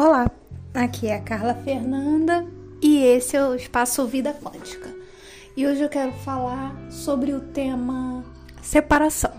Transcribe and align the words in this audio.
Olá, 0.00 0.30
aqui 0.74 1.08
é 1.08 1.16
a 1.16 1.20
Carla 1.20 1.54
Fernanda 1.54 2.46
e 2.80 2.98
esse 2.98 3.36
é 3.36 3.44
o 3.44 3.56
Espaço 3.56 4.06
Vida 4.06 4.32
Quântica. 4.32 4.94
E 5.56 5.66
hoje 5.66 5.82
eu 5.82 5.88
quero 5.88 6.12
falar 6.12 6.72
sobre 6.88 7.32
o 7.32 7.40
tema 7.40 8.24
separação. 8.62 9.32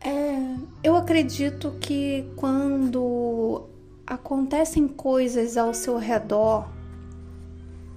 É, 0.00 0.56
eu 0.82 0.96
acredito 0.96 1.72
que 1.78 2.32
quando 2.34 3.68
acontecem 4.06 4.88
coisas 4.88 5.58
ao 5.58 5.74
seu 5.74 5.98
redor, 5.98 6.66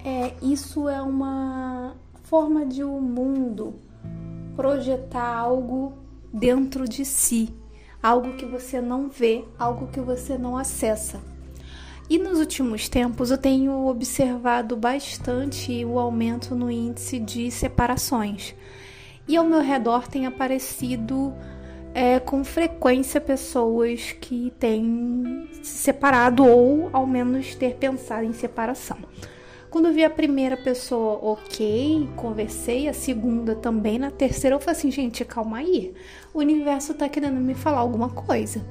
é, 0.04 0.34
isso 0.42 0.90
é 0.90 1.00
uma 1.00 1.96
forma 2.24 2.66
de 2.66 2.84
o 2.84 2.96
um 2.96 3.00
mundo 3.00 3.76
projetar 4.54 5.38
algo 5.38 5.94
dentro 6.30 6.86
de 6.86 7.02
si 7.06 7.61
algo 8.02 8.32
que 8.32 8.44
você 8.44 8.80
não 8.80 9.08
vê, 9.08 9.44
algo 9.58 9.86
que 9.88 10.00
você 10.00 10.36
não 10.36 10.56
acessa. 10.56 11.20
E 12.10 12.18
nos 12.18 12.38
últimos 12.40 12.88
tempos 12.88 13.30
eu 13.30 13.38
tenho 13.38 13.86
observado 13.86 14.76
bastante 14.76 15.84
o 15.84 15.98
aumento 15.98 16.54
no 16.54 16.70
índice 16.70 17.18
de 17.18 17.50
separações. 17.50 18.54
E 19.26 19.36
ao 19.36 19.44
meu 19.44 19.60
redor 19.60 20.08
tem 20.08 20.26
aparecido 20.26 21.32
é, 21.94 22.18
com 22.18 22.42
frequência 22.42 23.20
pessoas 23.20 24.12
que 24.20 24.52
têm 24.58 25.48
se 25.62 25.78
separado 25.78 26.44
ou 26.44 26.90
ao 26.92 27.06
menos 27.06 27.54
ter 27.54 27.76
pensado 27.76 28.24
em 28.24 28.32
separação. 28.32 28.98
Quando 29.72 29.86
eu 29.86 29.94
vi 29.94 30.04
a 30.04 30.10
primeira 30.10 30.54
pessoa, 30.54 31.18
ok, 31.22 32.06
conversei, 32.14 32.88
a 32.88 32.92
segunda 32.92 33.54
também, 33.54 33.98
na 33.98 34.10
terceira 34.10 34.54
eu 34.54 34.60
falei 34.60 34.78
assim, 34.78 34.90
gente, 34.90 35.24
calma 35.24 35.56
aí. 35.56 35.94
O 36.34 36.40
universo 36.40 36.92
tá 36.92 37.08
querendo 37.08 37.40
me 37.40 37.54
falar 37.54 37.78
alguma 37.78 38.10
coisa. 38.10 38.62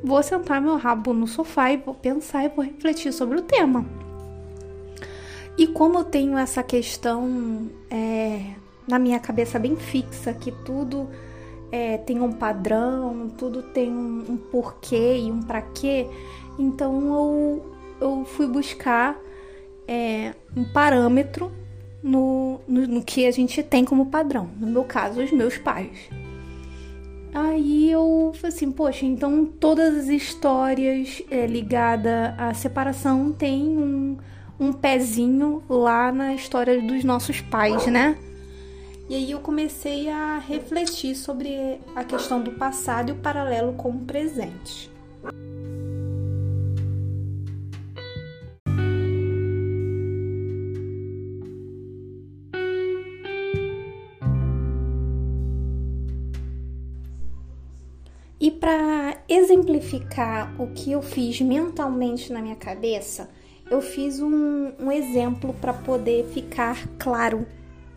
Vou 0.00 0.22
sentar 0.22 0.60
meu 0.60 0.76
rabo 0.76 1.12
no 1.12 1.26
sofá 1.26 1.72
e 1.72 1.76
vou 1.78 1.92
pensar 1.92 2.44
e 2.44 2.50
vou 2.50 2.64
refletir 2.64 3.12
sobre 3.12 3.36
o 3.36 3.42
tema. 3.42 3.84
E 5.58 5.66
como 5.66 5.98
eu 5.98 6.04
tenho 6.04 6.38
essa 6.38 6.62
questão 6.62 7.68
é, 7.90 8.52
na 8.86 8.96
minha 8.96 9.18
cabeça 9.18 9.58
bem 9.58 9.74
fixa, 9.74 10.32
que 10.32 10.52
tudo 10.52 11.08
é, 11.72 11.98
tem 11.98 12.20
um 12.20 12.30
padrão, 12.30 13.28
tudo 13.36 13.60
tem 13.60 13.90
um, 13.90 14.24
um 14.28 14.36
porquê 14.36 15.18
e 15.18 15.32
um 15.32 15.42
para 15.42 15.62
quê, 15.62 16.08
então 16.56 17.12
eu, 17.12 17.72
eu 18.00 18.24
fui 18.24 18.46
buscar 18.46 19.18
é, 19.88 20.34
um 20.54 20.64
parâmetro 20.64 21.50
no, 22.02 22.60
no, 22.68 22.86
no, 22.86 23.02
que 23.02 23.26
a 23.26 23.30
gente 23.30 23.62
tem 23.62 23.84
como 23.84 24.06
padrão. 24.06 24.50
No 24.60 24.66
meu 24.66 24.84
caso, 24.84 25.22
os 25.22 25.32
meus 25.32 25.56
pais. 25.56 26.10
Aí 27.32 27.90
eu 27.90 28.32
falei 28.34 28.54
assim, 28.54 28.70
poxa, 28.70 29.06
então 29.06 29.46
todas 29.46 29.96
as 29.96 30.08
histórias 30.08 31.22
é, 31.30 31.46
ligadas 31.46 32.34
à 32.38 32.52
separação 32.52 33.32
tem 33.32 33.62
um, 33.62 34.16
um 34.60 34.72
pezinho 34.72 35.62
lá 35.68 36.12
na 36.12 36.34
história 36.34 36.80
dos 36.80 37.04
nossos 37.04 37.40
pais, 37.40 37.86
né? 37.86 38.16
E 39.08 39.14
aí 39.14 39.30
eu 39.30 39.40
comecei 39.40 40.10
a 40.10 40.38
refletir 40.38 41.14
sobre 41.14 41.80
a 41.96 42.04
questão 42.04 42.42
do 42.42 42.52
passado 42.52 43.08
e 43.08 43.12
o 43.12 43.16
paralelo 43.16 43.72
com 43.72 43.90
o 43.90 44.00
presente. 44.00 44.90
Exemplificar 59.78 60.60
o 60.60 60.68
que 60.68 60.92
eu 60.92 61.00
fiz 61.00 61.40
mentalmente 61.40 62.32
na 62.32 62.42
minha 62.42 62.56
cabeça, 62.56 63.30
eu 63.70 63.80
fiz 63.80 64.20
um, 64.20 64.72
um 64.78 64.90
exemplo 64.90 65.54
para 65.54 65.72
poder 65.72 66.26
ficar 66.26 66.86
claro 66.98 67.46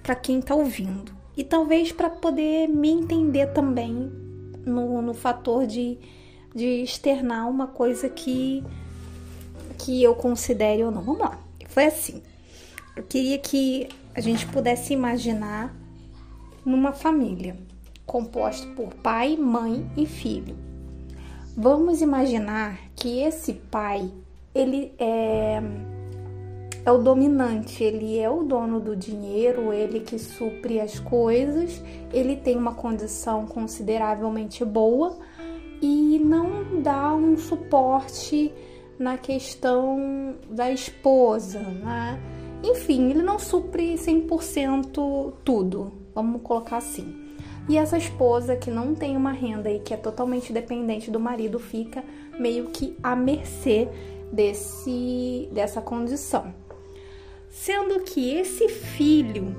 para 0.04 0.16
quem 0.16 0.40
está 0.40 0.56
ouvindo 0.56 1.12
e 1.36 1.44
talvez 1.44 1.92
para 1.92 2.10
poder 2.10 2.68
me 2.68 2.90
entender 2.90 3.48
também 3.48 4.12
no, 4.66 5.02
no 5.02 5.14
fator 5.14 5.66
de, 5.66 5.98
de 6.54 6.84
externar 6.84 7.50
uma 7.50 7.68
coisa 7.68 8.10
que, 8.10 8.64
que 9.78 10.04
eu 10.04 10.14
considere 10.14 10.84
ou 10.84 10.92
não. 10.92 11.02
Vamos 11.02 11.22
lá. 11.22 11.40
Foi 11.68 11.86
assim. 11.86 12.22
Eu 12.96 13.04
queria 13.04 13.38
que 13.38 13.88
a 14.14 14.20
gente 14.20 14.46
pudesse 14.48 14.94
imaginar 14.94 15.74
numa 16.66 16.92
família 16.92 17.58
composto 18.06 18.68
por 18.76 18.94
pai, 18.96 19.38
mãe 19.38 19.90
e 19.96 20.06
filho. 20.06 20.71
Vamos 21.56 22.02
imaginar 22.02 22.80
que 22.96 23.22
esse 23.22 23.54
pai, 23.54 24.10
ele 24.54 24.94
é 24.98 25.62
é 26.84 26.92
o 26.92 26.98
dominante, 26.98 27.84
ele 27.84 28.18
é 28.18 28.28
o 28.30 28.44
dono 28.44 28.80
do 28.80 28.96
dinheiro, 28.96 29.72
ele 29.72 30.00
que 30.00 30.18
supre 30.18 30.80
as 30.80 31.00
coisas, 31.00 31.82
ele 32.12 32.36
tem 32.36 32.58
uma 32.58 32.74
condição 32.74 33.46
consideravelmente 33.46 34.66
boa 34.66 35.20
e 35.80 36.20
não 36.20 36.82
dá 36.82 37.14
um 37.14 37.38
suporte 37.38 38.52
na 38.98 39.18
questão 39.18 40.36
da 40.50 40.72
esposa, 40.72 41.60
né? 41.60 42.20
Enfim, 42.64 43.12
ele 43.12 43.22
não 43.22 43.38
supre 43.38 43.96
100% 43.96 45.34
tudo, 45.44 45.92
vamos 46.16 46.42
colocar 46.42 46.78
assim. 46.78 47.31
E 47.70 47.78
essa 47.78 47.98
esposa 47.98 48.56
que 48.56 48.72
não 48.72 48.96
tem 48.96 49.16
uma 49.16 49.32
renda 49.32 49.70
e 49.70 49.80
que 49.80 49.94
é 49.94 49.98
totalmente 49.98 50.52
dependente 50.52 51.12
do 51.12 51.20
marido 51.20 51.60
fica 51.60 52.04
meio 52.40 52.70
que 52.70 52.98
à 53.04 53.16
mercê 53.16 53.88
desse 54.32 55.50
dessa 55.52 55.82
condição. 55.82 56.54
Sendo 57.50 58.00
que 58.02 58.34
esse 58.34 58.68
filho 58.70 59.56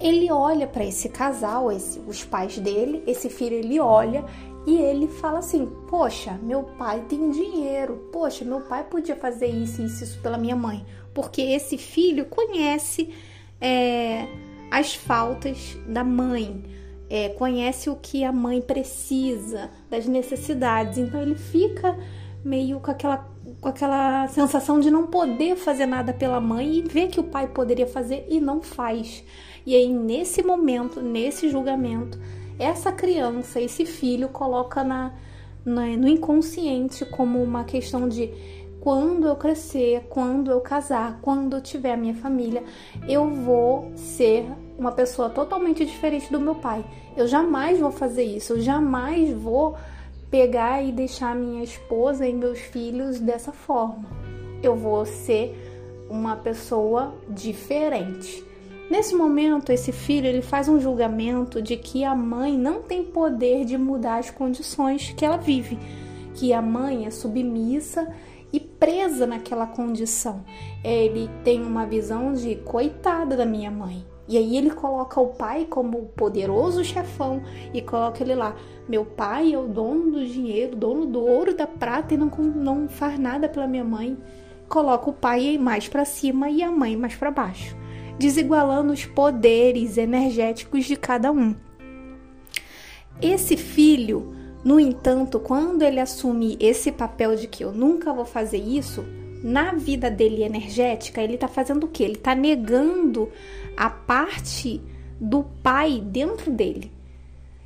ele 0.00 0.30
olha 0.30 0.66
para 0.66 0.84
esse 0.84 1.08
casal, 1.08 1.72
esse, 1.72 1.98
os 2.00 2.24
pais 2.24 2.58
dele, 2.58 3.02
esse 3.06 3.28
filho 3.28 3.56
ele 3.56 3.80
olha 3.80 4.24
e 4.66 4.76
ele 4.76 5.08
fala 5.08 5.38
assim: 5.38 5.66
Poxa, 5.88 6.38
meu 6.42 6.62
pai 6.62 7.04
tem 7.08 7.30
dinheiro, 7.30 8.08
poxa, 8.12 8.44
meu 8.44 8.60
pai 8.60 8.84
podia 8.84 9.16
fazer 9.16 9.46
isso, 9.46 9.82
isso, 9.82 10.04
isso 10.04 10.20
pela 10.20 10.38
minha 10.38 10.56
mãe, 10.56 10.84
porque 11.14 11.40
esse 11.40 11.78
filho 11.78 12.26
conhece 12.26 13.12
é, 13.60 14.26
as 14.70 14.94
faltas 14.94 15.76
da 15.86 16.04
mãe, 16.04 16.62
é, 17.10 17.30
conhece 17.30 17.88
o 17.88 17.96
que 17.96 18.24
a 18.24 18.32
mãe 18.32 18.60
precisa, 18.60 19.70
das 19.90 20.06
necessidades. 20.06 20.98
Então 20.98 21.20
ele 21.20 21.34
fica 21.34 21.96
meio 22.44 22.80
com 22.80 22.90
aquela, 22.90 23.28
com 23.60 23.68
aquela 23.68 24.28
sensação 24.28 24.78
de 24.80 24.90
não 24.90 25.06
poder 25.06 25.56
fazer 25.56 25.86
nada 25.86 26.12
pela 26.12 26.40
mãe 26.40 26.76
e 26.76 26.82
vê 26.82 27.06
que 27.06 27.20
o 27.20 27.24
pai 27.24 27.48
poderia 27.48 27.86
fazer 27.86 28.26
e 28.28 28.40
não 28.40 28.60
faz. 28.60 29.24
E 29.66 29.74
aí, 29.74 29.92
nesse 29.92 30.42
momento, 30.42 31.00
nesse 31.00 31.48
julgamento, 31.48 32.18
essa 32.58 32.90
criança, 32.90 33.60
esse 33.60 33.84
filho, 33.84 34.28
coloca 34.28 34.82
na, 34.82 35.12
na, 35.64 35.86
no 35.88 36.08
inconsciente 36.08 37.04
como 37.04 37.42
uma 37.42 37.64
questão 37.64 38.08
de 38.08 38.32
quando 38.80 39.26
eu 39.26 39.36
crescer, 39.36 40.06
quando 40.08 40.50
eu 40.50 40.60
casar, 40.60 41.18
quando 41.20 41.56
eu 41.56 41.60
tiver 41.60 41.92
a 41.92 41.96
minha 41.96 42.14
família, 42.14 42.62
eu 43.08 43.28
vou 43.28 43.92
ser 43.94 44.46
uma 44.78 44.92
pessoa 44.92 45.28
totalmente 45.28 45.84
diferente 45.84 46.30
do 46.30 46.40
meu 46.40 46.54
pai. 46.54 46.84
Eu 47.16 47.26
jamais 47.26 47.78
vou 47.78 47.90
fazer 47.90 48.24
isso, 48.24 48.54
eu 48.54 48.60
jamais 48.60 49.32
vou 49.32 49.76
pegar 50.30 50.82
e 50.82 50.92
deixar 50.92 51.34
minha 51.34 51.64
esposa 51.64 52.26
e 52.26 52.32
meus 52.32 52.58
filhos 52.58 53.18
dessa 53.18 53.52
forma. 53.52 54.06
Eu 54.62 54.76
vou 54.76 55.04
ser 55.06 55.56
uma 56.10 56.36
pessoa 56.36 57.14
diferente. 57.28 58.44
Nesse 58.90 59.14
momento, 59.14 59.70
esse 59.70 59.92
filho 59.92 60.26
ele 60.26 60.40
faz 60.40 60.68
um 60.68 60.80
julgamento 60.80 61.60
de 61.60 61.76
que 61.76 62.04
a 62.04 62.14
mãe 62.14 62.56
não 62.56 62.82
tem 62.82 63.04
poder 63.04 63.64
de 63.64 63.76
mudar 63.76 64.18
as 64.18 64.30
condições 64.30 65.12
que 65.14 65.24
ela 65.24 65.36
vive, 65.36 65.78
que 66.34 66.52
a 66.52 66.62
mãe 66.62 67.04
é 67.04 67.10
submissa 67.10 68.10
e 68.50 68.58
presa 68.58 69.26
naquela 69.26 69.66
condição. 69.66 70.42
Ele 70.82 71.28
tem 71.44 71.62
uma 71.62 71.84
visão 71.84 72.32
de 72.32 72.54
coitada 72.56 73.36
da 73.36 73.44
minha 73.44 73.70
mãe. 73.70 74.06
E 74.28 74.36
aí 74.36 74.58
ele 74.58 74.70
coloca 74.70 75.18
o 75.18 75.28
pai 75.28 75.64
como 75.64 76.06
poderoso 76.14 76.84
chefão 76.84 77.42
e 77.72 77.80
coloca 77.80 78.22
ele 78.22 78.34
lá. 78.34 78.54
Meu 78.86 79.04
pai 79.04 79.54
é 79.54 79.58
o 79.58 79.66
dono 79.66 80.12
do 80.12 80.26
dinheiro, 80.26 80.76
dono 80.76 81.06
do 81.06 81.20
ouro, 81.20 81.56
da 81.56 81.66
prata 81.66 82.12
e 82.12 82.16
não, 82.18 82.28
não 82.28 82.88
faz 82.88 83.18
nada 83.18 83.48
pela 83.48 83.66
minha 83.66 83.84
mãe. 83.84 84.18
Coloca 84.68 85.08
o 85.08 85.14
pai 85.14 85.56
mais 85.56 85.88
para 85.88 86.04
cima 86.04 86.50
e 86.50 86.62
a 86.62 86.70
mãe 86.70 86.94
mais 86.94 87.16
para 87.16 87.30
baixo, 87.30 87.74
desigualando 88.18 88.92
os 88.92 89.06
poderes 89.06 89.96
energéticos 89.96 90.84
de 90.84 90.94
cada 90.94 91.32
um. 91.32 91.54
Esse 93.22 93.56
filho, 93.56 94.34
no 94.62 94.78
entanto, 94.78 95.40
quando 95.40 95.82
ele 95.82 95.98
assume 95.98 96.58
esse 96.60 96.92
papel 96.92 97.34
de 97.34 97.48
que 97.48 97.64
eu 97.64 97.72
nunca 97.72 98.12
vou 98.12 98.26
fazer 98.26 98.58
isso, 98.58 99.04
na 99.42 99.72
vida 99.72 100.10
dele 100.10 100.42
energética, 100.42 101.22
ele 101.22 101.34
está 101.34 101.48
fazendo 101.48 101.84
o 101.84 101.88
que? 101.88 102.02
Ele 102.02 102.14
está 102.14 102.34
negando 102.34 103.30
a 103.76 103.88
parte 103.88 104.80
do 105.20 105.44
pai 105.62 106.00
dentro 106.04 106.50
dele. 106.50 106.90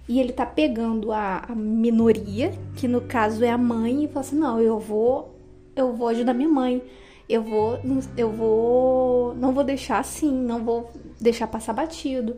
E 0.08 0.20
ele 0.20 0.30
está 0.30 0.44
pegando 0.44 1.12
a, 1.12 1.44
a, 1.48 1.54
minoria, 1.54 2.52
que 2.76 2.88
no 2.88 3.00
caso 3.00 3.44
é 3.44 3.50
a 3.50 3.58
mãe, 3.58 4.04
e 4.04 4.08
fala 4.08 4.20
assim: 4.20 4.36
não, 4.36 4.60
eu 4.60 4.78
vou 4.78 5.32
eu 5.74 5.92
vou 5.94 6.08
ajudar 6.08 6.34
minha 6.34 6.48
mãe. 6.48 6.82
Eu 7.28 7.42
vou, 7.42 7.78
eu 8.16 8.30
vou, 8.30 9.34
não 9.36 9.52
vou 9.52 9.64
deixar 9.64 9.98
assim, 9.98 10.30
não 10.30 10.62
vou 10.62 10.90
deixar 11.20 11.46
passar 11.46 11.72
batido. 11.72 12.36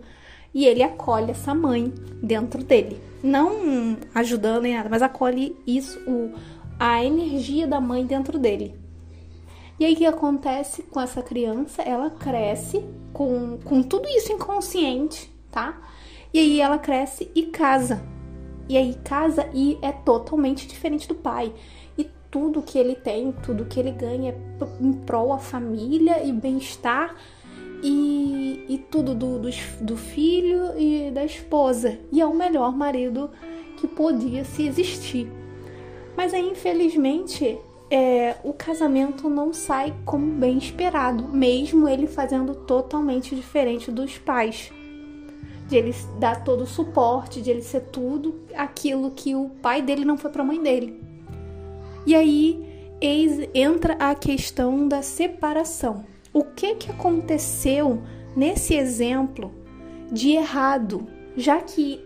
E 0.53 0.67
ele 0.67 0.83
acolhe 0.85 1.33
essa 1.33 1.53
mãe 1.53 1.93
dentro 2.23 2.63
dele, 2.63 3.01
não 3.21 3.97
ajudando 4.15 4.67
em 4.67 4.75
nada, 4.75 4.89
mas 4.89 5.03
acolhe 5.03 5.57
isso, 5.67 5.99
o, 6.07 6.33
a 6.79 7.05
energia 7.05 7.67
da 7.67 7.81
mãe 7.81 8.07
dentro 8.07 8.39
dele. 8.39 8.84
E 9.79 9.85
aí 9.85 9.95
o 9.95 9.97
que 9.97 10.07
acontece 10.07 10.83
com 10.83 11.01
essa 11.01 11.23
criança? 11.23 11.83
Ela 11.83 12.11
cresce 12.11 12.85
com, 13.13 13.59
com 13.65 13.83
tudo 13.83 14.09
isso 14.09 14.33
inconsciente, 14.33 15.31
tá? 15.51 15.81
E 16.33 16.39
aí 16.39 16.61
ela 16.61 16.79
cresce 16.79 17.31
e 17.35 17.45
casa. 17.45 18.03
E 18.69 18.77
aí 18.77 18.95
casa 19.05 19.49
e 19.53 19.79
é 19.83 19.93
totalmente 19.93 20.67
diferente 20.67 21.09
do 21.09 21.15
pai. 21.15 21.53
E 21.99 22.07
tudo 22.31 22.63
que 22.63 22.79
ele 22.79 22.95
tem, 22.95 23.33
tudo 23.33 23.65
que 23.65 23.79
ele 23.79 23.91
ganha 23.91 24.33
é 24.33 24.85
em 24.85 24.93
prol 24.93 25.33
a 25.33 25.39
família 25.39 26.25
e 26.25 26.33
bem-estar 26.33 27.15
e, 27.83 28.65
e 28.69 28.79
tudo 28.79 29.15
do, 29.15 29.39
do, 29.39 29.51
do 29.81 29.97
filho 29.97 30.79
e 30.79 31.11
da 31.11 31.25
esposa. 31.25 31.99
E 32.11 32.21
é 32.21 32.27
o 32.27 32.35
melhor 32.35 32.77
marido 32.77 33.31
que 33.77 33.87
podia 33.87 34.45
se 34.45 34.67
existir. 34.67 35.31
Mas 36.17 36.33
aí, 36.33 36.49
infelizmente, 36.49 37.59
é, 37.95 38.35
o 38.43 38.53
casamento 38.53 39.31
não 39.31 39.53
sai 39.53 39.95
como 40.05 40.27
bem 40.33 40.59
esperado, 40.59 41.29
mesmo 41.29 41.89
ele 41.89 42.09
fazendo 42.09 42.53
totalmente 42.53 43.37
diferente 43.37 43.89
dos 43.89 44.19
pais. 44.19 44.73
De 45.69 45.77
ele 45.77 45.95
dar 46.19 46.43
todo 46.43 46.63
o 46.63 46.67
suporte, 46.67 47.41
de 47.41 47.53
ele 47.53 47.63
ser 47.63 47.83
tudo 47.83 48.41
aquilo 48.53 49.13
que 49.13 49.37
o 49.37 49.49
pai 49.63 49.81
dele 49.81 50.05
não 50.05 50.19
foi 50.19 50.29
para 50.33 50.43
a 50.43 50.45
mãe 50.45 50.61
dele. 50.61 51.01
E 52.05 52.17
aí 52.17 52.97
eis, 53.01 53.49
entra 53.55 53.95
a 54.01 54.13
questão 54.13 54.89
da 54.89 55.01
separação. 55.01 56.05
O 56.33 56.43
que 56.43 56.75
que 56.75 56.91
aconteceu 56.91 58.03
nesse 58.35 58.75
exemplo 58.75 59.55
de 60.11 60.33
errado 60.33 61.07
já 61.37 61.61
que 61.61 62.01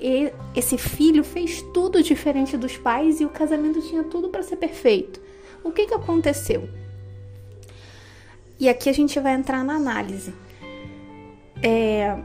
esse 0.54 0.76
filho 0.76 1.24
fez 1.24 1.62
tudo 1.74 2.02
diferente 2.02 2.58
dos 2.58 2.76
pais 2.76 3.20
e 3.20 3.24
o 3.24 3.30
casamento 3.30 3.80
tinha 3.82 4.04
tudo 4.04 4.28
para 4.28 4.42
ser 4.42 4.56
perfeito. 4.56 5.20
O 5.62 5.70
que, 5.70 5.86
que 5.86 5.94
aconteceu? 5.94 6.68
E 8.60 8.68
aqui 8.68 8.88
a 8.88 8.92
gente 8.92 9.18
vai 9.20 9.34
entrar 9.34 9.64
na 9.64 9.74
análise. 9.74 10.34
É, 11.62 12.16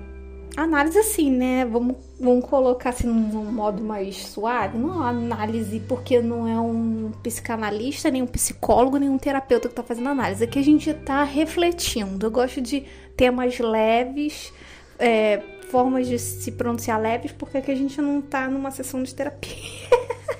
análise 0.57 0.97
assim, 0.97 1.30
né? 1.30 1.65
Vamos, 1.65 1.97
vamos 2.19 2.45
colocar 2.45 2.89
assim 2.89 3.07
num 3.07 3.51
modo 3.51 3.83
mais 3.83 4.18
suave. 4.18 4.77
Não 4.77 5.06
é 5.06 5.09
análise 5.09 5.80
porque 5.81 6.21
não 6.21 6.47
é 6.47 6.59
um 6.59 7.12
psicanalista, 7.21 8.09
nem 8.09 8.21
um 8.21 8.27
psicólogo, 8.27 8.97
nem 8.97 9.09
um 9.09 9.18
terapeuta 9.18 9.68
que 9.68 9.74
está 9.74 9.83
fazendo 9.83 10.09
análise. 10.09 10.44
Aqui 10.44 10.57
a 10.57 10.63
gente 10.63 10.89
está 10.89 11.24
refletindo. 11.24 12.25
Eu 12.25 12.31
gosto 12.31 12.62
de 12.62 12.85
temas 13.15 13.59
leves, 13.59 14.51
é, 14.97 15.41
formas 15.69 16.07
de 16.07 16.18
se 16.18 16.51
pronunciar 16.51 17.00
leves, 17.00 17.31
porque 17.31 17.57
aqui 17.57 17.71
a 17.71 17.75
gente 17.75 18.01
não 18.01 18.21
tá 18.21 18.47
numa 18.47 18.71
sessão 18.71 19.03
de 19.03 19.13
terapia. 19.13 19.53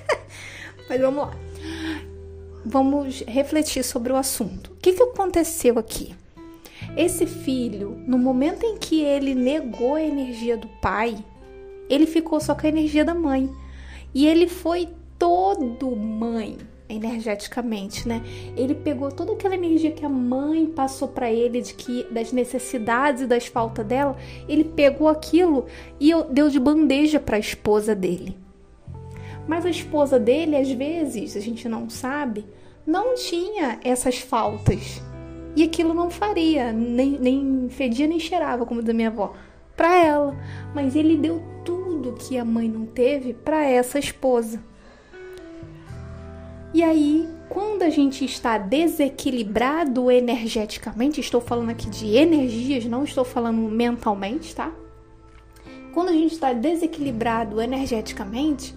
Mas 0.88 1.00
vamos 1.00 1.24
lá. 1.24 1.34
Vamos 2.64 3.22
refletir 3.26 3.84
sobre 3.84 4.12
o 4.12 4.16
assunto. 4.16 4.72
O 4.72 4.76
que, 4.76 4.92
que 4.92 5.02
aconteceu 5.02 5.78
aqui? 5.78 6.14
Esse 6.96 7.26
filho, 7.26 7.98
no 8.06 8.18
momento 8.18 8.64
em 8.64 8.78
que 8.78 9.02
ele 9.02 9.34
negou 9.34 9.94
a 9.94 10.02
energia 10.02 10.56
do 10.56 10.68
pai, 10.80 11.16
ele 11.88 12.06
ficou 12.06 12.40
só 12.40 12.54
com 12.54 12.66
a 12.66 12.70
energia 12.70 13.04
da 13.04 13.14
mãe. 13.14 13.50
E 14.14 14.26
ele 14.26 14.48
foi 14.48 14.88
todo 15.18 15.94
mãe 15.96 16.56
energeticamente, 16.88 18.06
né? 18.06 18.22
Ele 18.56 18.74
pegou 18.74 19.10
toda 19.10 19.32
aquela 19.32 19.54
energia 19.54 19.90
que 19.90 20.04
a 20.04 20.08
mãe 20.08 20.66
passou 20.66 21.08
para 21.08 21.32
ele 21.32 21.60
de 21.60 21.74
que 21.74 22.06
das 22.10 22.32
necessidades 22.32 23.22
e 23.22 23.26
das 23.26 23.46
faltas 23.46 23.86
dela, 23.86 24.16
ele 24.48 24.64
pegou 24.64 25.08
aquilo 25.08 25.66
e 25.98 26.10
deu 26.30 26.48
de 26.48 26.60
bandeja 26.60 27.18
para 27.18 27.36
a 27.36 27.40
esposa 27.40 27.94
dele. 27.94 28.43
Mas 29.46 29.66
a 29.66 29.70
esposa 29.70 30.18
dele, 30.18 30.56
às 30.56 30.70
vezes, 30.70 31.36
a 31.36 31.40
gente 31.40 31.68
não 31.68 31.90
sabe, 31.90 32.46
não 32.86 33.14
tinha 33.14 33.78
essas 33.82 34.18
faltas. 34.18 35.02
E 35.56 35.62
aquilo 35.62 35.94
não 35.94 36.10
faria, 36.10 36.72
nem, 36.72 37.12
nem 37.12 37.68
fedia 37.68 38.06
nem 38.06 38.18
cheirava, 38.18 38.66
como 38.66 38.82
da 38.82 38.92
minha 38.92 39.08
avó, 39.08 39.34
para 39.76 39.94
ela. 40.04 40.36
Mas 40.74 40.96
ele 40.96 41.16
deu 41.16 41.42
tudo 41.64 42.14
que 42.14 42.36
a 42.36 42.44
mãe 42.44 42.68
não 42.68 42.86
teve 42.86 43.32
para 43.32 43.64
essa 43.64 43.98
esposa. 43.98 44.60
E 46.72 46.82
aí, 46.82 47.28
quando 47.48 47.82
a 47.82 47.88
gente 47.90 48.24
está 48.24 48.58
desequilibrado 48.58 50.10
energeticamente, 50.10 51.20
estou 51.20 51.40
falando 51.40 51.70
aqui 51.70 51.88
de 51.88 52.16
energias, 52.16 52.84
não 52.84 53.04
estou 53.04 53.24
falando 53.24 53.58
mentalmente, 53.70 54.52
tá? 54.56 54.72
Quando 55.92 56.08
a 56.08 56.12
gente 56.12 56.32
está 56.34 56.52
desequilibrado 56.52 57.60
energeticamente, 57.60 58.74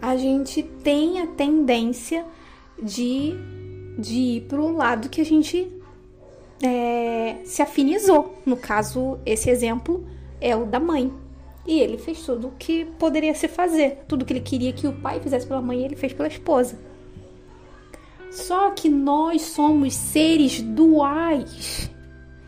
a 0.00 0.16
gente 0.16 0.62
tem 0.62 1.20
a 1.20 1.26
tendência 1.26 2.24
de, 2.82 3.34
de 3.98 4.14
ir 4.14 4.46
o 4.52 4.72
lado 4.72 5.08
que 5.08 5.20
a 5.20 5.24
gente 5.24 5.70
é, 6.62 7.36
se 7.44 7.62
afinizou. 7.62 8.38
No 8.46 8.56
caso, 8.56 9.18
esse 9.24 9.50
exemplo 9.50 10.06
é 10.40 10.56
o 10.56 10.64
da 10.64 10.80
mãe. 10.80 11.12
E 11.66 11.78
ele 11.78 11.98
fez 11.98 12.24
tudo 12.24 12.48
o 12.48 12.52
que 12.52 12.86
poderia 12.98 13.34
se 13.34 13.46
fazer. 13.46 14.04
Tudo 14.08 14.24
que 14.24 14.32
ele 14.32 14.40
queria 14.40 14.72
que 14.72 14.86
o 14.86 14.92
pai 14.92 15.20
fizesse 15.20 15.46
pela 15.46 15.60
mãe, 15.60 15.84
ele 15.84 15.96
fez 15.96 16.12
pela 16.12 16.28
esposa. 16.28 16.78
Só 18.30 18.70
que 18.70 18.88
nós 18.88 19.42
somos 19.42 19.94
seres 19.94 20.62
duais. 20.62 21.90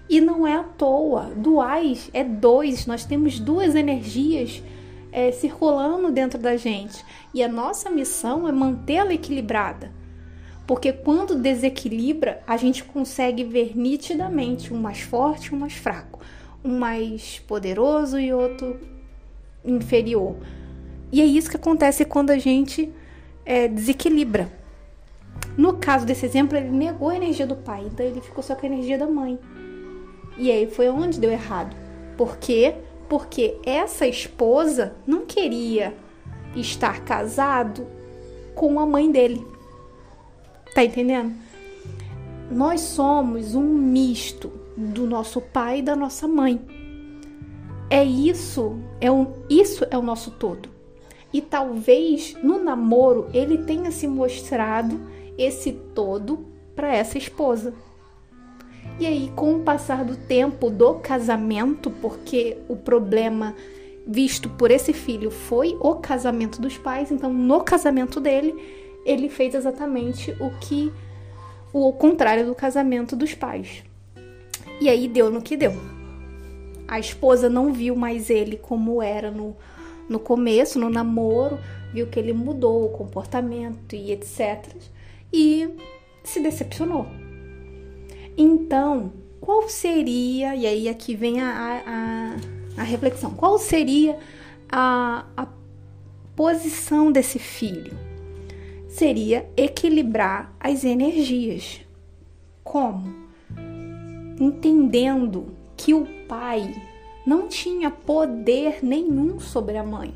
E 0.09 0.21
não 0.21 0.47
é 0.47 0.55
à 0.57 0.63
toa. 0.63 1.33
Duais 1.37 2.09
é 2.13 2.25
dois. 2.25 2.87
Nós 2.87 3.05
temos 3.05 3.39
duas 3.39 3.75
energias 3.75 4.63
é, 5.13 5.31
circulando 5.31 6.11
dentro 6.11 6.39
da 6.39 6.57
gente. 6.57 7.05
E 7.35 7.43
a 7.43 7.49
nossa 7.49 7.91
missão 7.91 8.49
é 8.49 8.53
mantê-la 8.53 9.13
equilibrada. 9.13 9.93
Porque 10.67 10.93
quando 10.93 11.35
desequilibra, 11.35 12.43
a 12.47 12.57
gente 12.57 12.83
consegue 12.83 13.45
ver 13.45 13.77
nitidamente 13.77 14.73
um 14.73 14.79
mais 14.79 15.01
forte 15.01 15.47
e 15.49 15.55
um 15.55 15.59
mais 15.59 15.75
fraco. 15.75 16.21
Um 16.65 16.79
mais 16.79 17.39
poderoso 17.41 18.19
e 18.19 18.33
outro 18.33 18.81
inferior. 19.65 20.37
E 21.11 21.21
é 21.21 21.25
isso 21.25 21.51
que 21.51 21.57
acontece 21.57 22.05
quando 22.05 22.31
a 22.31 22.39
gente 22.39 22.91
é, 23.45 23.69
desequilibra. 23.69 24.51
No 25.57 25.75
caso 25.75 26.07
desse 26.07 26.25
exemplo, 26.25 26.57
ele 26.57 26.71
negou 26.71 27.11
a 27.11 27.17
energia 27.17 27.47
do 27.47 27.57
pai, 27.57 27.85
então 27.87 28.07
ele 28.07 28.21
ficou 28.21 28.43
só 28.43 28.55
com 28.55 28.65
a 28.65 28.69
energia 28.69 28.97
da 28.97 29.07
mãe. 29.07 29.39
E 30.39 30.51
aí 30.51 30.67
foi 30.67 30.89
onde 30.89 31.21
deu 31.21 31.31
errado. 31.31 31.77
Por 32.17 32.39
quê? 32.39 32.77
Porque 33.13 33.59
essa 33.63 34.07
esposa 34.07 34.95
não 35.07 35.27
queria 35.27 35.95
estar 36.57 37.05
casado 37.05 37.87
com 38.55 38.81
a 38.81 38.87
mãe 38.87 39.13
dele. 39.13 39.47
Tá 40.75 40.83
entendendo? 40.83 41.35
Nós 42.51 42.81
somos 42.81 43.55
um 43.55 43.65
misto 43.65 44.51
do 44.75 45.07
nosso 45.07 45.43
pai 45.43 45.81
e 45.81 45.83
da 45.83 45.95
nossa 45.95 46.27
mãe. 46.27 46.59
É 47.91 48.03
isso, 48.03 48.79
é 48.99 49.13
um, 49.13 49.31
isso 49.51 49.87
é 49.91 49.99
o 49.99 50.03
nosso 50.03 50.31
todo. 50.31 50.71
E 51.35 51.43
talvez 51.43 52.35
no 52.43 52.65
namoro 52.65 53.29
ele 53.35 53.59
tenha 53.59 53.91
se 53.91 54.09
mostrado 54.09 54.99
esse 55.37 55.71
todo 55.71 56.47
para 56.75 56.97
essa 56.97 57.19
esposa. 57.19 57.75
E 58.99 59.07
aí, 59.07 59.33
com 59.35 59.57
o 59.57 59.61
passar 59.61 60.05
do 60.05 60.17
tempo 60.17 60.71
do 60.71 60.95
casamento, 60.95 61.91
porque 61.91 62.59
o 62.69 62.77
problema 62.77 63.55
visto 64.07 64.49
por 64.49 64.71
esse 64.71 64.93
filho 64.93 65.31
foi 65.31 65.77
o 65.81 65.95
casamento 65.97 66.61
dos 66.61 66.77
pais, 66.77 67.11
então 67.11 67.33
no 67.33 67.61
casamento 67.61 68.21
dele, 68.21 68.55
ele 69.05 69.29
fez 69.29 69.55
exatamente 69.55 70.33
o 70.41 70.51
que 70.59 70.93
o 71.73 71.93
contrário 71.93 72.45
do 72.47 72.55
casamento 72.55 73.17
dos 73.17 73.35
pais. 73.35 73.83
E 74.81 74.89
aí 74.89 75.09
deu 75.09 75.31
no 75.31 75.41
que 75.41 75.57
deu. 75.57 75.73
A 76.87 76.99
esposa 76.99 77.49
não 77.49 77.73
viu 77.73 77.97
mais 77.97 78.29
ele 78.29 78.57
como 78.57 79.03
era 79.03 79.31
no, 79.31 79.57
no 80.09 80.19
começo, 80.19 80.79
no 80.79 80.91
namoro, 80.91 81.59
viu 81.93 82.07
que 82.07 82.19
ele 82.19 82.33
mudou 82.33 82.85
o 82.85 82.91
comportamento 82.91 83.95
e 83.95 84.13
etc 84.13 84.69
e 85.33 85.71
se 86.23 86.41
decepcionou. 86.41 87.07
Então, 88.37 89.13
qual 89.41 89.69
seria, 89.69 90.55
e 90.55 90.67
aí 90.67 90.89
aqui 90.89 91.15
vem 91.15 91.41
a, 91.41 91.83
a, 91.87 92.81
a 92.81 92.83
reflexão, 92.83 93.33
qual 93.35 93.59
seria 93.59 94.19
a, 94.71 95.27
a 95.37 95.47
posição 96.35 97.13
desse 97.13 97.39
filho? 97.39 97.97
Seria 98.89 99.49
equilibrar 99.57 100.55
as 100.61 100.85
energias. 100.85 101.81
Como? 102.63 103.13
Entendendo 104.39 105.57
que 105.77 105.95
o 105.95 106.07
pai 106.29 106.75
não 107.27 107.49
tinha 107.49 107.91
poder 107.91 108.79
nenhum 108.83 109.41
sobre 109.41 109.77
a 109.77 109.85
mãe. 109.85 110.15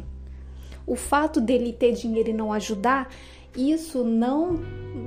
O 0.86 0.94
fato 0.94 1.40
dele 1.40 1.72
ter 1.72 1.92
dinheiro 1.92 2.30
e 2.30 2.34
não 2.34 2.52
ajudar 2.52 3.08
isso 3.56 4.04
não 4.04 4.54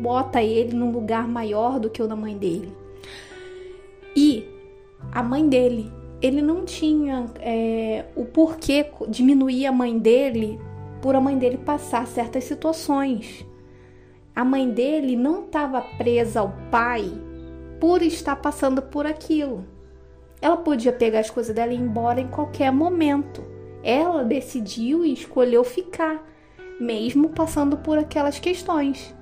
bota 0.01 0.41
ele 0.41 0.75
num 0.75 0.91
lugar 0.91 1.27
maior 1.27 1.79
do 1.79 1.89
que 1.89 2.01
o 2.01 2.07
da 2.07 2.15
mãe 2.15 2.35
dele. 2.35 2.73
E 4.15 4.45
a 5.11 5.23
mãe 5.23 5.47
dele, 5.47 5.91
ele 6.21 6.41
não 6.41 6.65
tinha 6.65 7.25
é, 7.39 8.05
o 8.15 8.25
porquê 8.25 8.85
diminuir 9.07 9.65
a 9.65 9.71
mãe 9.71 9.97
dele 9.97 10.59
por 11.01 11.15
a 11.15 11.21
mãe 11.21 11.37
dele 11.37 11.57
passar 11.57 12.05
certas 12.07 12.43
situações. 12.43 13.45
A 14.35 14.43
mãe 14.43 14.69
dele 14.69 15.15
não 15.15 15.45
estava 15.45 15.81
presa 15.81 16.41
ao 16.41 16.53
pai 16.69 17.09
por 17.79 18.01
estar 18.01 18.35
passando 18.35 18.81
por 18.81 19.05
aquilo. 19.05 19.65
Ela 20.41 20.57
podia 20.57 20.93
pegar 20.93 21.19
as 21.19 21.29
coisas 21.29 21.53
dela 21.53 21.73
e 21.73 21.75
ir 21.75 21.81
embora 21.81 22.21
em 22.21 22.27
qualquer 22.27 22.71
momento. 22.71 23.43
Ela 23.83 24.23
decidiu 24.23 25.05
e 25.05 25.13
escolheu 25.13 25.63
ficar, 25.63 26.25
mesmo 26.79 27.29
passando 27.29 27.77
por 27.77 27.97
aquelas 27.97 28.39
questões. 28.39 29.13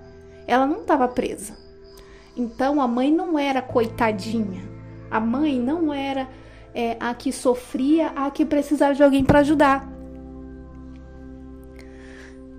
Ela 0.47 0.65
não 0.65 0.81
estava 0.81 1.07
presa. 1.07 1.57
Então 2.35 2.79
a 2.81 2.87
mãe 2.87 3.11
não 3.11 3.37
era 3.37 3.61
coitadinha. 3.61 4.76
A 5.09 5.19
mãe 5.19 5.59
não 5.59 5.93
era 5.93 6.27
é, 6.73 6.97
a 6.99 7.13
que 7.13 7.31
sofria, 7.31 8.07
a 8.09 8.29
que 8.29 8.45
precisava 8.45 8.93
de 8.93 9.03
alguém 9.03 9.23
para 9.23 9.39
ajudar. 9.39 9.87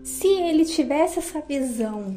Se 0.02 0.26
ele 0.26 0.64
tivesse 0.64 1.18
essa 1.18 1.40
visão 1.40 2.16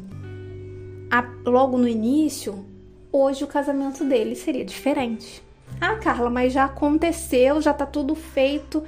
logo 1.44 1.76
no 1.76 1.86
início, 1.86 2.64
hoje 3.12 3.44
o 3.44 3.46
casamento 3.46 4.02
dele 4.04 4.34
seria 4.34 4.64
diferente. 4.64 5.42
Ah, 5.80 5.96
Carla, 5.96 6.30
mas 6.30 6.52
já 6.52 6.64
aconteceu, 6.64 7.60
já 7.60 7.72
tá 7.72 7.84
tudo 7.84 8.14
feito. 8.14 8.82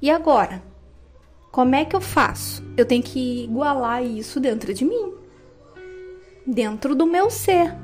E 0.00 0.10
agora? 0.10 0.62
Como 1.52 1.74
é 1.74 1.84
que 1.84 1.94
eu 1.94 2.00
faço? 2.00 2.64
Eu 2.76 2.84
tenho 2.84 3.02
que 3.02 3.44
igualar 3.44 4.04
isso 4.04 4.38
dentro 4.40 4.74
de 4.74 4.84
mim, 4.84 5.14
dentro 6.46 6.94
do 6.94 7.06
meu 7.06 7.30
ser. 7.30 7.74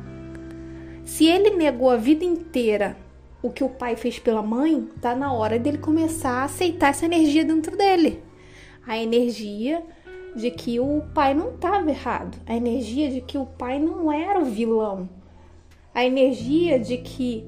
Se 1.04 1.26
ele 1.26 1.50
negou 1.50 1.90
a 1.90 1.96
vida 1.96 2.24
inteira 2.24 2.96
o 3.42 3.50
que 3.50 3.64
o 3.64 3.68
pai 3.68 3.96
fez 3.96 4.18
pela 4.18 4.42
mãe, 4.42 4.88
tá 5.00 5.14
na 5.14 5.32
hora 5.32 5.58
dele 5.58 5.78
começar 5.78 6.42
a 6.42 6.44
aceitar 6.44 6.90
essa 6.90 7.04
energia 7.04 7.44
dentro 7.44 7.76
dele. 7.76 8.22
A 8.86 8.96
energia 8.96 9.82
de 10.34 10.50
que 10.50 10.78
o 10.78 11.02
pai 11.12 11.34
não 11.34 11.50
estava 11.50 11.90
errado, 11.90 12.38
a 12.46 12.54
energia 12.54 13.10
de 13.10 13.20
que 13.20 13.36
o 13.36 13.44
pai 13.44 13.78
não 13.78 14.10
era 14.10 14.38
o 14.38 14.44
vilão, 14.44 15.08
a 15.94 16.04
energia 16.04 16.78
de 16.78 16.96
que 16.98 17.44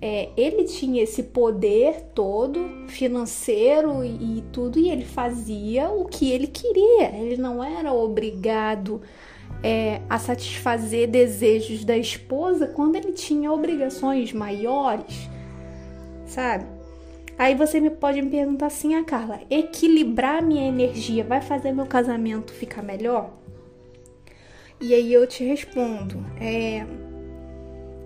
é, 0.00 0.30
ele 0.36 0.64
tinha 0.64 1.02
esse 1.02 1.22
poder 1.22 2.10
todo 2.14 2.88
financeiro 2.88 4.04
e, 4.04 4.38
e 4.38 4.44
tudo 4.52 4.78
e 4.78 4.90
ele 4.90 5.04
fazia 5.04 5.88
o 5.88 6.04
que 6.04 6.30
ele 6.30 6.46
queria, 6.46 7.14
ele 7.14 7.36
não 7.36 7.62
era 7.62 7.92
obrigado 7.92 9.00
é, 9.62 10.00
a 10.08 10.18
satisfazer 10.18 11.08
desejos 11.08 11.84
da 11.84 11.96
esposa 11.96 12.66
quando 12.66 12.96
ele 12.96 13.12
tinha 13.12 13.52
obrigações 13.52 14.32
maiores, 14.32 15.28
sabe? 16.26 16.66
Aí 17.38 17.54
você 17.54 17.80
me 17.80 17.90
pode 17.90 18.22
me 18.22 18.30
perguntar 18.30 18.66
assim, 18.66 18.94
ah, 18.94 19.04
Carla, 19.04 19.40
equilibrar 19.50 20.42
minha 20.42 20.66
energia 20.66 21.22
vai 21.22 21.40
fazer 21.40 21.72
meu 21.72 21.86
casamento 21.86 22.52
ficar 22.52 22.82
melhor? 22.82 23.30
E 24.80 24.94
aí 24.94 25.12
eu 25.12 25.26
te 25.26 25.44
respondo, 25.44 26.24
é, 26.40 26.86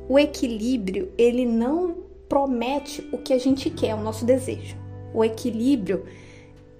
o 0.09 0.19
equilíbrio 0.19 1.13
ele 1.17 1.45
não 1.45 1.97
promete 2.29 3.09
o 3.13 3.19
que 3.19 3.33
a 3.33 3.39
gente 3.39 3.71
quer, 3.71 3.95
o 3.95 4.01
nosso 4.01 4.25
desejo. 4.25 4.77
O 5.13 5.25
equilíbrio 5.25 6.05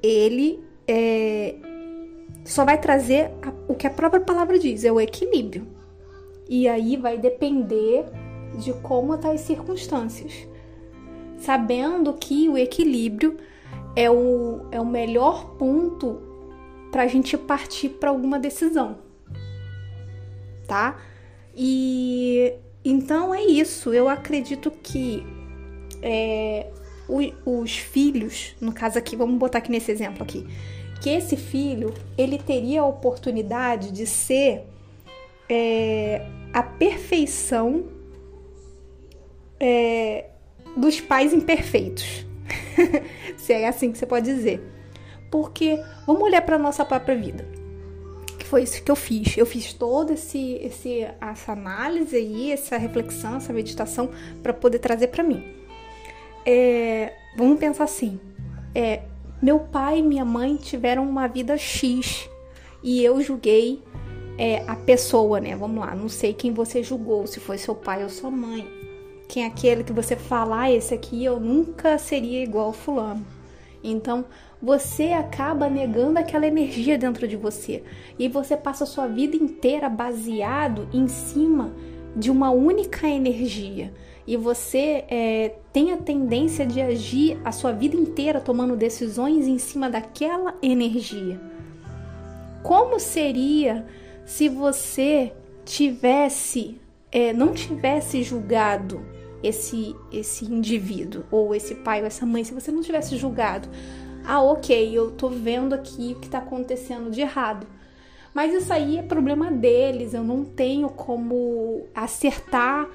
ele 0.03 0.61
é, 0.87 1.55
só 2.45 2.65
vai 2.65 2.79
trazer 2.79 3.31
a, 3.43 3.53
o 3.69 3.75
que 3.75 3.87
a 3.87 3.91
própria 3.91 4.21
palavra 4.21 4.59
diz, 4.59 4.85
é 4.85 4.93
o 4.93 5.01
equilíbrio. 5.01 5.67
E 6.49 6.69
aí 6.69 6.97
vai 6.97 7.17
depender 7.17 8.05
de 8.59 8.73
como 8.75 9.17
tá 9.17 9.31
as 9.33 9.41
circunstâncias 9.43 10.51
sabendo 11.41 12.13
que 12.15 12.49
o 12.49 12.57
equilíbrio 12.57 13.39
é 13.97 14.11
o, 14.11 14.61
é 14.71 14.81
o 14.81 14.87
melhor 14.87 15.57
ponto 15.57 16.21
para 16.93 17.03
a 17.03 17.07
gente 17.07 17.37
partir 17.37 17.89
para 17.89 18.11
alguma 18.11 18.39
decisão, 18.39 18.99
tá? 20.67 21.01
E 21.57 22.53
então 22.85 23.35
é 23.35 23.43
isso. 23.43 23.93
Eu 23.93 24.09
acredito 24.09 24.71
que 24.71 25.25
é, 26.03 26.69
os 27.45 27.79
filhos, 27.79 28.55
no 28.61 28.73
caso 28.73 28.99
aqui, 28.99 29.17
vamos 29.17 29.39
botar 29.39 29.59
aqui 29.59 29.71
nesse 29.71 29.91
exemplo 29.91 30.23
aqui, 30.23 30.47
que 31.01 31.09
esse 31.11 31.37
filho 31.37 31.95
ele 32.17 32.39
teria 32.39 32.83
a 32.83 32.87
oportunidade 32.87 33.91
de 33.91 34.07
ser 34.07 34.67
é, 35.49 36.27
a 36.53 36.63
perfeição 36.63 37.85
é, 39.59 40.27
dos 40.77 41.01
pais 41.01 41.33
imperfeitos. 41.33 42.27
Se 43.37 43.53
é 43.53 43.69
assim 43.69 43.91
que 43.91 43.99
você 43.99 44.07
pode 44.07 44.27
dizer. 44.27 44.61
Porque 45.31 45.83
vamos 46.07 46.23
olhar 46.23 46.43
para 46.43 46.59
nossa 46.59 46.85
própria 46.85 47.17
vida. 47.17 47.47
Que 48.39 48.45
foi 48.45 48.63
isso 48.63 48.83
que 48.83 48.91
eu 48.91 48.97
fiz. 48.97 49.37
Eu 49.37 49.47
fiz 49.47 49.73
toda 49.73 50.13
esse, 50.15 50.55
esse, 50.55 51.07
essa 51.21 51.53
análise 51.53 52.17
aí, 52.17 52.53
essa 52.53 52.77
reflexão, 52.77 53.37
essa 53.37 53.53
meditação 53.53 54.11
para 54.43 54.53
poder 54.53 54.81
trazer 54.81 55.09
para 55.09 55.23
mim. 55.23 55.55
É, 56.45 57.13
vamos 57.37 57.59
pensar 57.59 57.85
assim. 57.85 58.19
É, 58.75 59.03
meu 59.43 59.61
pai 59.61 59.99
e 59.99 60.03
minha 60.03 60.25
mãe 60.25 60.57
tiveram 60.57 61.09
uma 61.09 61.27
vida 61.27 61.57
X 61.57 62.29
e 62.83 63.03
eu 63.03 63.21
julguei 63.23 63.83
é, 64.39 64.65
a 64.67 64.77
pessoa, 64.77 65.41
né? 65.41 65.55
Vamos 65.57 65.85
lá, 65.85 65.95
não 65.95 66.09
sei 66.09 66.33
quem 66.33 66.53
você 66.53 66.83
julgou, 66.83 67.27
se 67.27 67.41
foi 67.41 67.59
seu 67.59 67.75
pai 67.75 68.03
ou 68.03 68.09
sua 68.09 68.31
mãe 68.31 68.81
quem 69.31 69.45
é 69.45 69.47
aquele 69.47 69.85
que 69.85 69.93
você 69.93 70.17
fala, 70.17 70.63
ah, 70.63 70.73
esse 70.73 70.93
aqui 70.93 71.25
eu 71.25 71.39
nunca 71.39 71.97
seria 71.99 72.43
igual 72.43 72.73
fulano. 72.73 73.25
Então, 73.83 74.25
você 74.61 75.13
acaba 75.13 75.71
negando 75.71 76.19
aquela 76.19 76.47
energia 76.47 76.99
dentro 76.99 77.27
de 77.29 77.37
você 77.37 77.83
e 78.19 78.29
você 78.29 78.57
passa 78.57 78.85
a 78.85 78.87
sua 78.87 79.07
vida 79.07 79.37
inteira 79.37 79.89
baseado 79.89 80.89
em 80.93 81.07
cima 81.07 81.73
de 82.15 82.31
uma 82.31 82.51
única 82.51 83.09
energia 83.09 83.95
e 84.31 84.37
você 84.37 85.05
é, 85.09 85.57
tem 85.73 85.93
a 85.93 85.97
tendência 85.97 86.65
de 86.65 86.81
agir 86.81 87.37
a 87.45 87.51
sua 87.51 87.73
vida 87.73 87.97
inteira 87.97 88.41
tomando 88.41 88.77
decisões 88.77 89.49
em 89.49 89.59
cima 89.59 89.91
daquela 89.91 90.55
energia. 90.63 91.41
Como 92.63 93.01
seria 93.01 93.85
se 94.25 94.49
você 94.49 95.33
tivesse, 95.65 96.81
é, 97.11 97.33
não 97.33 97.53
tivesse 97.53 98.23
julgado 98.23 99.05
esse 99.43 99.97
esse 100.13 100.45
indivíduo 100.45 101.25
ou 101.29 101.53
esse 101.53 101.75
pai 101.75 102.01
ou 102.01 102.07
essa 102.07 102.25
mãe, 102.25 102.45
se 102.45 102.55
você 102.55 102.71
não 102.71 102.83
tivesse 102.83 103.17
julgado, 103.17 103.69
ah, 104.25 104.41
ok, 104.41 104.97
eu 104.97 105.11
tô 105.11 105.29
vendo 105.29 105.75
aqui 105.75 106.15
o 106.17 106.21
que 106.21 106.29
tá 106.29 106.39
acontecendo 106.39 107.11
de 107.11 107.21
errado. 107.21 107.67
Mas 108.33 108.55
isso 108.55 108.73
aí 108.73 108.97
é 108.97 109.03
problema 109.03 109.51
deles, 109.51 110.15
eu 110.15 110.23
não 110.23 110.45
tenho 110.45 110.89
como 110.89 111.89
acertar 111.93 112.89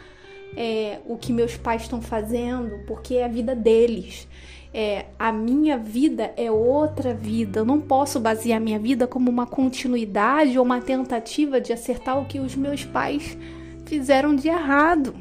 é, 0.55 0.99
o 1.05 1.17
que 1.17 1.33
meus 1.33 1.57
pais 1.57 1.83
estão 1.83 2.01
fazendo, 2.01 2.79
porque 2.85 3.15
é 3.15 3.25
a 3.25 3.29
vida 3.29 3.55
deles. 3.55 4.27
É, 4.73 5.05
a 5.17 5.31
minha 5.31 5.77
vida 5.77 6.33
é 6.35 6.51
outra 6.51 7.13
vida. 7.13 7.59
Eu 7.59 7.65
não 7.65 7.79
posso 7.79 8.19
basear 8.19 8.59
minha 8.59 8.79
vida 8.79 9.07
como 9.07 9.29
uma 9.29 9.45
continuidade 9.45 10.57
ou 10.57 10.65
uma 10.65 10.81
tentativa 10.81 11.61
de 11.61 11.71
acertar 11.71 12.19
o 12.19 12.25
que 12.25 12.39
os 12.39 12.55
meus 12.55 12.83
pais 12.83 13.37
fizeram 13.85 14.35
de 14.35 14.49
errado. 14.49 15.15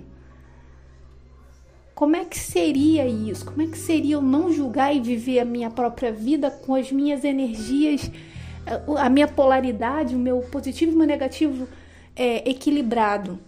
Como 1.94 2.16
é 2.16 2.24
que 2.24 2.36
seria 2.36 3.06
isso? 3.06 3.44
Como 3.44 3.62
é 3.62 3.66
que 3.66 3.78
seria 3.78 4.16
eu 4.16 4.22
não 4.22 4.52
julgar 4.52 4.94
e 4.94 5.00
viver 5.00 5.38
a 5.38 5.44
minha 5.44 5.70
própria 5.70 6.10
vida 6.10 6.50
com 6.50 6.74
as 6.74 6.90
minhas 6.90 7.22
energias, 7.22 8.10
a 8.98 9.08
minha 9.08 9.28
polaridade, 9.28 10.16
o 10.16 10.18
meu 10.18 10.40
positivo 10.40 10.90
e 10.90 10.94
o 10.96 10.98
meu 10.98 11.06
negativo 11.06 11.68
é, 12.16 12.50
equilibrado? 12.50 13.38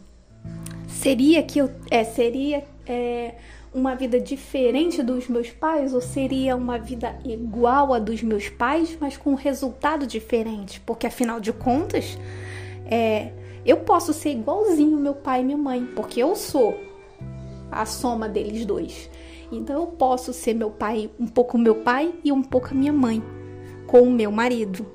Seria 0.96 1.42
que 1.42 1.58
eu 1.58 1.70
é, 1.90 2.04
seria 2.04 2.64
é, 2.86 3.34
uma 3.72 3.94
vida 3.94 4.18
diferente 4.18 5.02
dos 5.02 5.28
meus 5.28 5.50
pais 5.50 5.92
ou 5.92 6.00
seria 6.00 6.56
uma 6.56 6.78
vida 6.78 7.18
igual 7.22 7.92
a 7.92 7.98
dos 7.98 8.22
meus 8.22 8.48
pais, 8.48 8.96
mas 8.98 9.16
com 9.16 9.32
um 9.32 9.34
resultado 9.34 10.06
diferente? 10.06 10.80
Porque 10.80 11.06
afinal 11.06 11.38
de 11.38 11.52
contas, 11.52 12.18
é, 12.90 13.30
eu 13.64 13.76
posso 13.78 14.14
ser 14.14 14.30
igualzinho 14.30 14.96
meu 14.96 15.14
pai 15.14 15.42
e 15.42 15.44
minha 15.44 15.58
mãe, 15.58 15.84
porque 15.94 16.22
eu 16.22 16.34
sou 16.34 16.80
a 17.70 17.84
soma 17.84 18.26
deles 18.26 18.64
dois. 18.64 19.10
Então 19.52 19.78
eu 19.78 19.86
posso 19.88 20.32
ser 20.32 20.54
meu 20.54 20.70
pai, 20.70 21.10
um 21.20 21.26
pouco 21.26 21.58
meu 21.58 21.74
pai 21.74 22.14
e 22.24 22.32
um 22.32 22.42
pouco 22.42 22.68
a 22.70 22.74
minha 22.74 22.92
mãe, 22.92 23.22
com 23.86 24.00
o 24.00 24.10
meu 24.10 24.32
marido. 24.32 24.86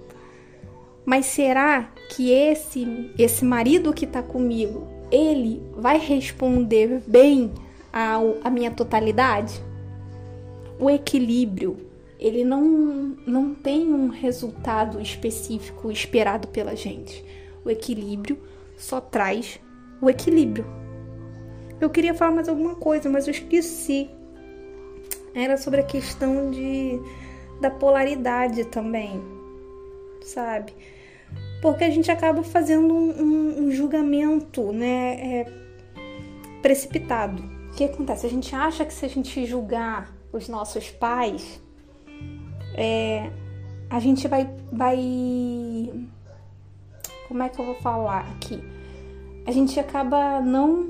Mas 1.06 1.28
será 1.28 1.92
que 2.10 2.32
esse 2.32 3.12
esse 3.20 3.46
marido 3.46 3.94
que 3.94 4.06
está 4.06 4.24
comigo, 4.24 4.88
ele 5.12 5.62
vai 5.76 5.98
responder 5.98 7.02
bem 7.06 7.52
ao, 7.92 8.38
a 8.44 8.50
minha 8.50 8.72
totalidade? 8.72 9.62
O 10.80 10.90
equilíbrio, 10.90 11.78
ele 12.20 12.44
não, 12.44 13.16
não 13.26 13.54
tem 13.54 13.94
um 13.94 14.08
resultado 14.08 15.02
específico 15.02 15.92
esperado 15.92 16.48
pela 16.48 16.76
gente. 16.76 17.24
O 17.64 17.70
equilíbrio 17.70 18.40
só 18.78 19.00
traz 19.02 19.60
o 20.02 20.10
equilíbrio. 20.10 20.66
Eu 21.80 21.90
queria 21.90 22.14
falar 22.14 22.32
mais 22.32 22.50
alguma 22.50 22.76
coisa, 22.76 23.10
mas 23.10 23.28
eu 23.28 23.32
esqueci. 23.32 24.10
Era 25.34 25.58
sobre 25.58 25.82
a 25.82 25.84
questão 25.84 26.50
de 26.50 27.00
da 27.62 27.70
polaridade 27.70 28.66
também, 28.66 29.22
sabe? 30.24 30.74
Porque 31.62 31.84
a 31.84 31.90
gente 31.90 32.10
acaba 32.10 32.42
fazendo 32.42 32.94
um, 32.94 33.22
um, 33.22 33.64
um 33.66 33.72
julgamento, 33.72 34.72
né, 34.72 35.14
é, 35.14 35.52
precipitado. 36.62 37.44
O 37.70 37.74
que 37.74 37.84
acontece? 37.84 38.26
A 38.26 38.30
gente 38.30 38.56
acha 38.56 38.84
que 38.84 38.94
se 38.94 39.06
a 39.06 39.10
gente 39.10 39.46
julgar 39.46 40.12
os 40.34 40.48
nossos 40.48 40.90
pais, 40.90 41.62
é, 42.76 43.30
a 43.90 44.00
gente 44.00 44.28
vai, 44.28 44.50
vai. 44.72 44.98
Como 47.28 47.44
é 47.44 47.50
que 47.50 47.60
eu 47.60 47.66
vou 47.66 47.76
falar 47.76 48.22
aqui? 48.32 48.62
A 49.46 49.52
gente 49.52 49.80
acaba 49.80 50.42
não. 50.42 50.90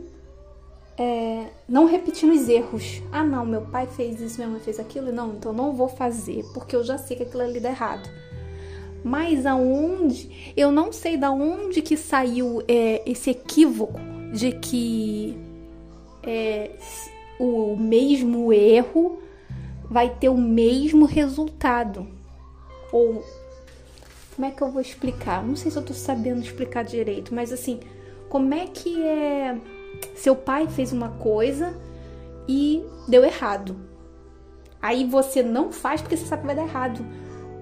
É, 0.98 1.48
não 1.68 1.86
repetindo 1.86 2.32
os 2.32 2.48
erros. 2.48 3.02
Ah, 3.12 3.24
não, 3.24 3.46
meu 3.46 3.62
pai 3.62 3.88
fez 3.88 4.22
isso, 4.22 4.38
minha 4.38 4.50
mãe 4.50 4.60
fez 4.60 4.80
aquilo. 4.80 5.12
Não, 5.12 5.34
então 5.34 5.52
não 5.52 5.74
vou 5.74 5.88
fazer, 5.88 6.44
porque 6.54 6.76
eu 6.76 6.84
já 6.84 6.98
sei 6.98 7.18
que 7.18 7.24
aquilo 7.24 7.42
ali 7.42 7.60
dá 7.60 7.70
errado. 7.70 8.08
Mas 9.04 9.46
aonde? 9.46 10.54
Eu 10.56 10.72
não 10.72 10.92
sei 10.92 11.18
da 11.18 11.32
onde 11.32 11.82
que 11.82 11.98
saiu 11.98 12.64
é, 12.68 13.02
esse 13.10 13.32
equívoco 13.32 14.00
de 14.32 14.52
que 14.52 15.38
é, 16.24 16.72
o 17.40 17.76
mesmo 17.76 18.54
erro 18.54 19.20
vai 19.90 20.10
ter 20.10 20.30
o 20.30 20.38
mesmo 20.38 21.06
resultado. 21.06 22.08
Ou 22.92 23.24
como 24.36 24.48
é 24.48 24.52
que 24.52 24.62
eu 24.62 24.72
vou 24.72 24.82
explicar? 24.82 25.44
Não 25.46 25.56
sei 25.56 25.72
se 25.72 25.78
eu 25.78 25.84
tô 25.84 25.94
sabendo 25.94 26.42
explicar 26.42 26.84
direito, 26.84 27.34
mas 27.34 27.52
assim, 27.52 27.80
como 28.30 28.54
é 28.54 28.68
que 28.68 29.04
é 29.04 29.58
seu 30.16 30.36
pai 30.36 30.68
fez 30.68 30.94
uma 30.94 31.10
coisa 31.10 31.76
e 32.48 32.84
deu 33.08 33.24
errado. 33.24 33.76
Aí 34.82 35.06
você 35.06 35.44
não 35.44 35.72
faz 35.72 36.02
porque 36.02 36.18
você 36.18 36.26
sabe 36.26 36.42
que 36.42 36.48
vai 36.48 36.56
dar 36.56 36.64
errado. 36.64 37.06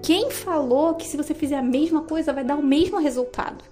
Quem 0.02 0.30
falou 0.30 0.94
que 0.94 1.06
se 1.06 1.16
você 1.16 1.34
fizer 1.34 1.56
a 1.56 1.62
mesma 1.62 2.02
coisa 2.02 2.32
vai 2.32 2.44
dar 2.44 2.56
o 2.56 2.62
mesmo 2.62 2.98
resultado? 2.98 3.62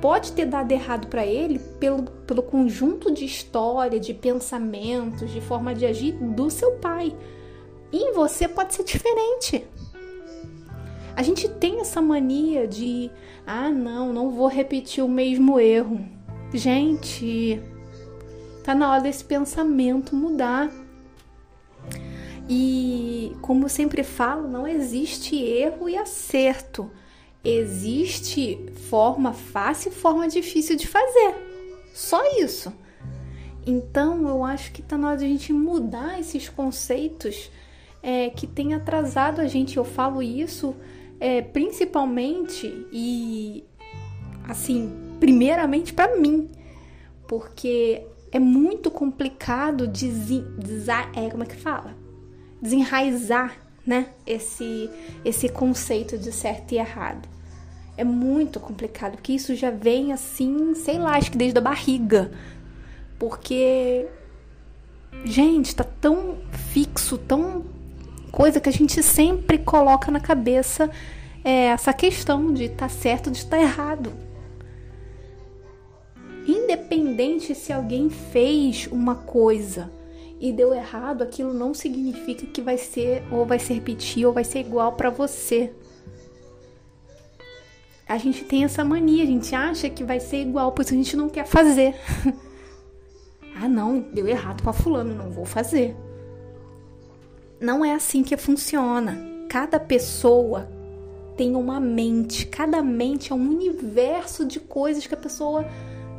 Pode 0.00 0.32
ter 0.32 0.44
dado 0.46 0.70
errado 0.70 1.06
para 1.08 1.24
ele 1.24 1.58
pelo, 1.58 2.02
pelo 2.02 2.42
conjunto 2.42 3.10
de 3.10 3.24
história, 3.24 3.98
de 3.98 4.12
pensamentos, 4.12 5.30
de 5.30 5.40
forma 5.40 5.74
de 5.74 5.86
agir 5.86 6.12
do 6.12 6.50
seu 6.50 6.72
pai. 6.72 7.16
E 7.90 7.96
em 7.96 8.12
você 8.12 8.46
pode 8.46 8.74
ser 8.74 8.84
diferente. 8.84 9.66
A 11.16 11.22
gente 11.22 11.48
tem 11.48 11.80
essa 11.80 12.02
mania 12.02 12.66
de, 12.66 13.10
ah, 13.46 13.70
não, 13.70 14.12
não 14.12 14.30
vou 14.30 14.48
repetir 14.48 15.02
o 15.02 15.08
mesmo 15.08 15.60
erro. 15.60 16.04
Gente, 16.52 17.60
tá 18.62 18.74
na 18.74 18.90
hora 18.90 19.02
desse 19.02 19.24
pensamento 19.24 20.14
mudar. 20.14 20.70
E 22.48 23.34
como 23.40 23.64
eu 23.64 23.68
sempre 23.68 24.02
falo, 24.02 24.46
não 24.48 24.66
existe 24.66 25.36
erro 25.36 25.88
e 25.88 25.96
acerto. 25.96 26.90
Existe 27.42 28.58
forma 28.88 29.32
fácil 29.32 29.90
e 29.90 29.94
forma 29.94 30.28
difícil 30.28 30.76
de 30.76 30.86
fazer. 30.86 31.34
Só 31.94 32.22
isso. 32.38 32.72
Então 33.66 34.28
eu 34.28 34.44
acho 34.44 34.72
que 34.72 34.82
tá 34.82 34.98
na 34.98 35.08
hora 35.08 35.16
de 35.18 35.24
a 35.24 35.28
gente 35.28 35.52
mudar 35.52 36.20
esses 36.20 36.48
conceitos 36.48 37.50
é, 38.02 38.28
que 38.28 38.46
tem 38.46 38.74
atrasado 38.74 39.40
a 39.40 39.46
gente. 39.46 39.76
Eu 39.76 39.84
falo 39.84 40.22
isso 40.22 40.74
é, 41.18 41.40
principalmente 41.40 42.86
e 42.92 43.64
assim, 44.46 44.92
primeiramente 45.18 45.94
para 45.94 46.16
mim, 46.16 46.50
porque 47.26 48.06
é 48.30 48.38
muito 48.38 48.90
complicado 48.90 49.86
desen, 49.86 50.44
é, 51.14 51.30
como 51.30 51.44
é 51.44 51.46
que 51.46 51.56
fala? 51.56 52.03
Desenraizar, 52.64 53.54
né? 53.86 54.06
Esse 54.26 54.88
esse 55.22 55.50
conceito 55.50 56.16
de 56.16 56.32
certo 56.32 56.72
e 56.72 56.78
errado. 56.78 57.28
É 57.94 58.02
muito 58.02 58.58
complicado, 58.58 59.12
porque 59.12 59.34
isso 59.34 59.54
já 59.54 59.70
vem 59.70 60.14
assim, 60.14 60.74
sei 60.74 60.98
lá, 60.98 61.16
acho 61.18 61.30
que 61.30 61.36
desde 61.36 61.58
a 61.58 61.60
barriga. 61.60 62.32
Porque 63.18 64.06
gente, 65.26 65.76
tá 65.76 65.84
tão 65.84 66.38
fixo, 66.72 67.18
tão 67.18 67.66
coisa 68.32 68.58
que 68.60 68.68
a 68.70 68.72
gente 68.72 69.02
sempre 69.02 69.58
coloca 69.58 70.10
na 70.10 70.18
cabeça 70.18 70.90
é 71.44 71.66
essa 71.66 71.92
questão 71.92 72.54
de 72.54 72.70
tá 72.70 72.88
certo, 72.88 73.30
de 73.30 73.44
tá 73.44 73.60
errado. 73.60 74.10
Independente 76.48 77.54
se 77.54 77.74
alguém 77.74 78.08
fez 78.08 78.88
uma 78.90 79.14
coisa 79.14 79.92
e 80.44 80.52
deu 80.52 80.74
errado, 80.74 81.22
aquilo 81.22 81.54
não 81.54 81.72
significa 81.72 82.44
que 82.44 82.60
vai 82.60 82.76
ser 82.76 83.22
ou 83.30 83.46
vai 83.46 83.58
se 83.58 83.72
repetir 83.72 84.26
ou 84.26 84.32
vai 84.32 84.44
ser 84.44 84.60
igual 84.60 84.92
para 84.92 85.08
você. 85.08 85.72
A 88.06 88.18
gente 88.18 88.44
tem 88.44 88.62
essa 88.62 88.84
mania, 88.84 89.22
a 89.22 89.26
gente 89.26 89.54
acha 89.54 89.88
que 89.88 90.04
vai 90.04 90.20
ser 90.20 90.42
igual, 90.42 90.72
pois 90.72 90.88
a 90.88 90.94
gente 90.94 91.16
não 91.16 91.30
quer 91.30 91.46
fazer. 91.46 91.94
ah, 93.56 93.66
não, 93.66 94.00
deu 94.00 94.28
errado 94.28 94.62
para 94.62 94.74
fulano, 94.74 95.14
não 95.14 95.30
vou 95.30 95.46
fazer. 95.46 95.96
Não 97.58 97.82
é 97.82 97.94
assim 97.94 98.22
que 98.22 98.36
funciona. 98.36 99.18
Cada 99.48 99.80
pessoa 99.80 100.68
tem 101.38 101.56
uma 101.56 101.80
mente, 101.80 102.44
cada 102.46 102.82
mente 102.82 103.32
é 103.32 103.34
um 103.34 103.48
universo 103.48 104.44
de 104.44 104.60
coisas 104.60 105.06
que 105.06 105.14
a 105.14 105.16
pessoa 105.16 105.64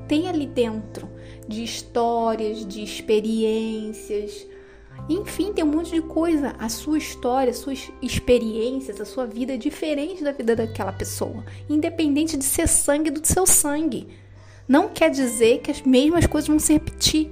tem 0.07 0.27
ali 0.27 0.45
dentro, 0.45 1.09
de 1.47 1.63
histórias, 1.63 2.65
de 2.65 2.83
experiências. 2.83 4.47
Enfim, 5.09 5.53
tem 5.53 5.63
um 5.63 5.67
monte 5.67 5.91
de 5.91 6.01
coisa. 6.01 6.55
A 6.57 6.69
sua 6.69 6.97
história, 6.97 7.51
as 7.51 7.57
suas 7.57 7.91
experiências, 8.01 8.99
a 8.99 9.05
sua 9.05 9.25
vida 9.25 9.53
é 9.53 9.57
diferente 9.57 10.23
da 10.23 10.31
vida 10.31 10.55
daquela 10.55 10.91
pessoa, 10.91 11.43
independente 11.69 12.37
de 12.37 12.45
ser 12.45 12.67
sangue 12.67 13.09
do 13.09 13.25
seu 13.25 13.45
sangue. 13.45 14.07
Não 14.67 14.89
quer 14.89 15.11
dizer 15.11 15.59
que 15.59 15.69
as 15.69 15.81
mesmas 15.81 16.25
coisas 16.25 16.47
vão 16.47 16.59
se 16.59 16.73
repetir. 16.73 17.29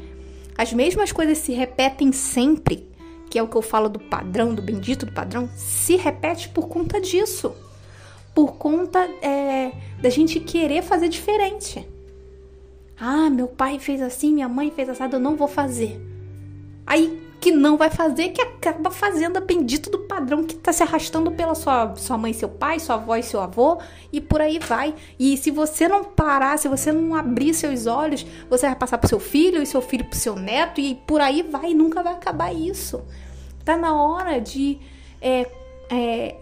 As 0.57 0.71
mesmas 0.71 1.11
coisas 1.11 1.39
se 1.39 1.51
repetem 1.51 2.11
sempre 2.11 2.93
que 3.33 3.39
é 3.39 3.41
o 3.41 3.47
que 3.47 3.57
eu 3.57 3.63
falo 3.63 3.89
do 3.89 3.97
padrão, 3.97 4.53
do 4.53 4.61
bendito 4.61 5.07
do 5.07 5.11
padrão, 5.11 5.49
se 5.55 5.95
repete 5.95 6.49
por 6.49 6.67
conta 6.67 7.01
disso. 7.01 7.51
Por 8.31 8.57
conta 8.57 8.99
é, 9.23 9.71
da 9.99 10.07
gente 10.07 10.39
querer 10.39 10.83
fazer 10.83 11.09
diferente. 11.09 11.83
Ah, 13.05 13.29
meu 13.29 13.49
pai 13.49 13.79
fez 13.79 14.01
assim, 14.01 14.33
minha 14.33 14.47
mãe 14.47 14.71
fez 14.71 14.87
assado, 14.87 15.17
eu 15.17 15.19
não 15.19 15.35
vou 15.35 15.49
fazer. 15.49 15.99
Aí 16.87 17.21
que 17.41 17.51
não 17.51 17.75
vai 17.75 17.89
fazer, 17.89 18.29
que 18.29 18.41
acaba 18.41 18.89
fazendo 18.89 19.35
a 19.35 19.41
bendito 19.41 19.89
do 19.89 19.99
padrão 19.99 20.45
que 20.45 20.55
tá 20.55 20.71
se 20.71 20.81
arrastando 20.83 21.29
pela 21.29 21.53
sua, 21.53 21.93
sua 21.97 22.17
mãe, 22.17 22.31
seu 22.31 22.47
pai, 22.47 22.79
sua 22.79 22.95
avó 22.95 23.17
e 23.17 23.21
seu 23.21 23.41
avô, 23.41 23.77
e 24.09 24.21
por 24.21 24.39
aí 24.39 24.57
vai. 24.57 24.95
E 25.19 25.35
se 25.35 25.51
você 25.51 25.85
não 25.85 26.05
parar, 26.05 26.57
se 26.57 26.69
você 26.69 26.93
não 26.93 27.13
abrir 27.13 27.53
seus 27.53 27.87
olhos, 27.87 28.25
você 28.49 28.67
vai 28.67 28.75
passar 28.77 28.97
pro 28.97 29.09
seu 29.09 29.19
filho, 29.19 29.61
e 29.61 29.65
seu 29.65 29.81
filho 29.81 30.05
pro 30.05 30.17
seu 30.17 30.37
neto, 30.37 30.79
e 30.79 30.95
por 30.95 31.19
aí 31.19 31.43
vai, 31.43 31.71
e 31.71 31.75
nunca 31.75 32.01
vai 32.01 32.13
acabar 32.13 32.55
isso. 32.55 33.03
Tá 33.65 33.75
na 33.75 34.01
hora 34.01 34.39
de 34.39 34.79
é, 35.21 35.51
é, 35.89 36.37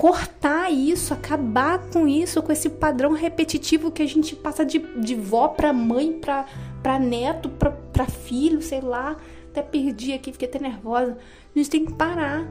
cortar 0.00 0.72
isso, 0.72 1.12
acabar 1.12 1.78
com 1.90 2.08
isso, 2.08 2.42
com 2.42 2.50
esse 2.50 2.70
padrão 2.70 3.12
repetitivo 3.12 3.90
que 3.90 4.02
a 4.02 4.08
gente 4.08 4.34
passa 4.34 4.64
de, 4.64 4.78
de 4.78 5.14
vó 5.14 5.48
para 5.48 5.74
mãe, 5.74 6.10
para 6.14 6.46
pra 6.82 6.98
neto, 6.98 7.50
pra 7.50 8.06
filho, 8.06 8.62
sei 8.62 8.80
lá. 8.80 9.18
Até 9.50 9.60
perdi 9.60 10.14
aqui, 10.14 10.32
fiquei 10.32 10.48
até 10.48 10.58
nervosa. 10.58 11.18
A 11.54 11.58
gente 11.58 11.68
tem 11.68 11.84
que 11.84 11.92
parar, 11.92 12.48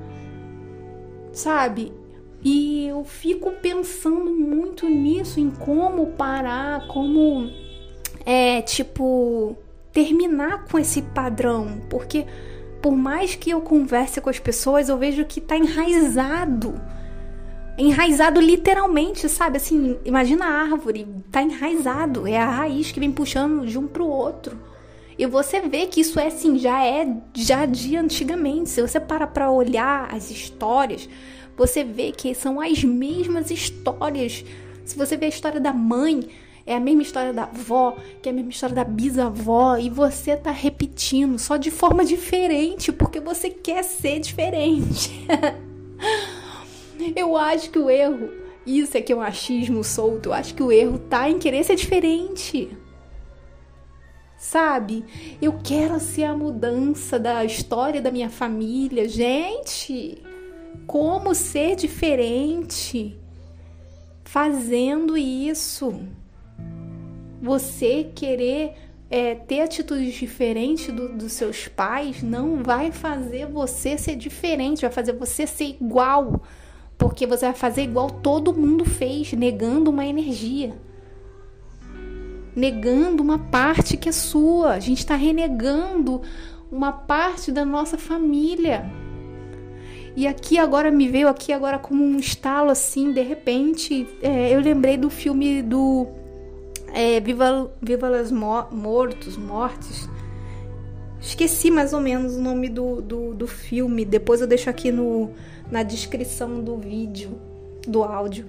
sabe? 1.33 1.91
E 2.43 2.85
eu 2.85 3.03
fico 3.03 3.51
pensando 3.53 4.29
muito 4.29 4.87
nisso, 4.87 5.39
em 5.39 5.49
como 5.49 6.05
parar, 6.11 6.87
como 6.87 7.49
é 8.27 8.61
tipo 8.61 9.57
terminar 9.91 10.65
com 10.65 10.77
esse 10.77 11.01
padrão, 11.01 11.81
porque 11.89 12.27
por 12.79 12.95
mais 12.95 13.33
que 13.33 13.49
eu 13.49 13.59
converse 13.59 14.21
com 14.21 14.29
as 14.29 14.37
pessoas, 14.37 14.87
eu 14.87 14.99
vejo 14.99 15.25
que 15.25 15.41
tá 15.41 15.57
enraizado. 15.57 16.79
Enraizado 17.79 18.41
literalmente, 18.41 19.29
sabe? 19.29 19.55
Assim, 19.55 19.97
imagina 20.03 20.45
a 20.45 20.61
árvore, 20.63 21.07
tá 21.31 21.41
enraizado. 21.41 22.27
É 22.27 22.37
a 22.37 22.45
raiz 22.45 22.91
que 22.91 22.99
vem 22.99 23.09
puxando 23.09 23.65
de 23.65 23.79
um 23.79 23.87
pro 23.87 24.05
outro. 24.05 24.59
E 25.17 25.25
você 25.25 25.61
vê 25.61 25.87
que 25.87 26.01
isso 26.01 26.19
é 26.19 26.27
assim, 26.27 26.59
já 26.59 26.83
é 26.83 27.07
já 27.33 27.65
de 27.65 27.95
antigamente. 27.95 28.69
Se 28.69 28.81
você 28.81 28.99
para 28.99 29.25
pra 29.25 29.49
olhar 29.49 30.13
as 30.13 30.29
histórias, 30.29 31.07
você 31.55 31.81
vê 31.81 32.11
que 32.11 32.35
são 32.35 32.59
as 32.59 32.83
mesmas 32.83 33.49
histórias. 33.49 34.43
Se 34.83 34.97
você 34.97 35.15
vê 35.15 35.27
a 35.27 35.29
história 35.29 35.61
da 35.61 35.71
mãe, 35.71 36.27
é 36.65 36.75
a 36.75 36.79
mesma 36.81 37.01
história 37.01 37.31
da 37.31 37.43
avó, 37.43 37.95
que 38.21 38.27
é 38.27 38.31
a 38.33 38.35
mesma 38.35 38.51
história 38.51 38.75
da 38.75 38.83
bisavó, 38.83 39.77
e 39.77 39.89
você 39.89 40.35
tá 40.35 40.51
repetindo 40.51 41.39
só 41.39 41.55
de 41.55 41.71
forma 41.71 42.03
diferente, 42.03 42.91
porque 42.91 43.21
você 43.21 43.49
quer 43.49 43.83
ser 43.83 44.19
diferente. 44.19 45.25
Eu 47.15 47.37
acho 47.37 47.69
que 47.69 47.79
o 47.79 47.89
erro 47.89 48.29
Isso 48.65 48.97
é 48.97 49.01
que 49.01 49.11
é 49.11 49.15
um 49.15 49.21
achismo 49.21 49.83
solto. 49.83 50.29
Eu 50.29 50.33
acho 50.33 50.53
que 50.53 50.63
o 50.63 50.71
erro 50.71 50.99
tá 50.99 51.29
em 51.29 51.39
querer 51.39 51.63
ser 51.63 51.75
diferente. 51.75 52.69
Sabe? 54.37 55.03
Eu 55.41 55.59
quero 55.63 55.99
ser 55.99 56.23
a 56.23 56.35
mudança 56.35 57.19
da 57.19 57.43
história 57.43 58.01
da 58.01 58.11
minha 58.11 58.29
família. 58.29 59.07
Gente, 59.07 60.23
como 60.87 61.35
ser 61.35 61.75
diferente? 61.75 63.19
Fazendo 64.23 65.17
isso. 65.17 65.93
Você 67.41 68.11
querer 68.15 68.75
é, 69.09 69.33
ter 69.33 69.61
atitudes 69.61 70.13
diferentes 70.13 70.93
do, 70.93 71.09
dos 71.09 71.33
seus 71.33 71.67
pais 71.67 72.21
não 72.21 72.63
vai 72.63 72.91
fazer 72.91 73.47
você 73.47 73.97
ser 73.97 74.15
diferente, 74.15 74.81
vai 74.81 74.91
fazer 74.91 75.13
você 75.13 75.47
ser 75.47 75.65
igual. 75.65 76.41
Porque 76.99 77.25
você 77.25 77.45
vai 77.45 77.55
fazer 77.55 77.81
igual 77.81 78.11
todo 78.11 78.53
mundo 78.53 78.83
fez, 78.83 79.31
negando 79.31 79.89
uma 79.89 80.05
energia. 80.05 80.73
Negando 82.53 83.23
uma 83.23 83.39
parte 83.39 83.95
que 83.95 84.09
é 84.09 84.11
sua. 84.11 84.73
A 84.73 84.79
gente 84.79 84.99
está 84.99 85.15
renegando 85.15 86.21
uma 86.69 86.91
parte 86.91 87.53
da 87.53 87.63
nossa 87.63 87.97
família. 87.97 88.85
E 90.15 90.27
aqui 90.27 90.57
agora 90.57 90.91
me 90.91 91.07
veio 91.07 91.29
aqui 91.29 91.53
agora 91.53 91.79
como 91.79 92.03
um 92.03 92.19
estalo 92.19 92.69
assim, 92.69 93.13
de 93.13 93.21
repente, 93.21 94.05
é, 94.21 94.53
eu 94.53 94.59
lembrei 94.59 94.97
do 94.97 95.09
filme 95.09 95.61
do 95.61 96.05
é, 96.93 97.21
Viva, 97.21 97.71
Viva 97.81 98.09
las 98.09 98.29
Mortos, 98.29 99.37
Mortes. 99.37 100.09
Esqueci 101.21 101.71
mais 101.71 101.93
ou 101.93 102.01
menos 102.01 102.35
o 102.35 102.41
nome 102.41 102.67
do, 102.67 103.01
do, 103.01 103.33
do 103.33 103.47
filme. 103.47 104.03
Depois 104.03 104.41
eu 104.41 104.47
deixo 104.47 104.69
aqui 104.69 104.91
no, 104.91 105.31
na 105.71 105.83
descrição 105.83 106.61
do 106.61 106.77
vídeo, 106.77 107.39
do 107.87 108.03
áudio, 108.03 108.45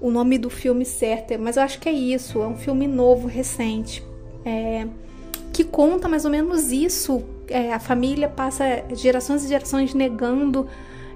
o 0.00 0.10
nome 0.10 0.38
do 0.38 0.50
filme 0.50 0.84
certo. 0.84 1.38
Mas 1.38 1.56
eu 1.56 1.62
acho 1.62 1.78
que 1.78 1.88
é 1.88 1.92
isso. 1.92 2.42
É 2.42 2.46
um 2.46 2.56
filme 2.56 2.86
novo, 2.86 3.26
recente. 3.26 4.02
É, 4.44 4.86
que 5.52 5.64
conta 5.64 6.08
mais 6.08 6.24
ou 6.24 6.30
menos 6.30 6.70
isso. 6.72 7.22
É, 7.48 7.72
a 7.72 7.78
família 7.78 8.28
passa 8.28 8.84
gerações 8.94 9.44
e 9.44 9.48
gerações 9.48 9.94
negando 9.94 10.66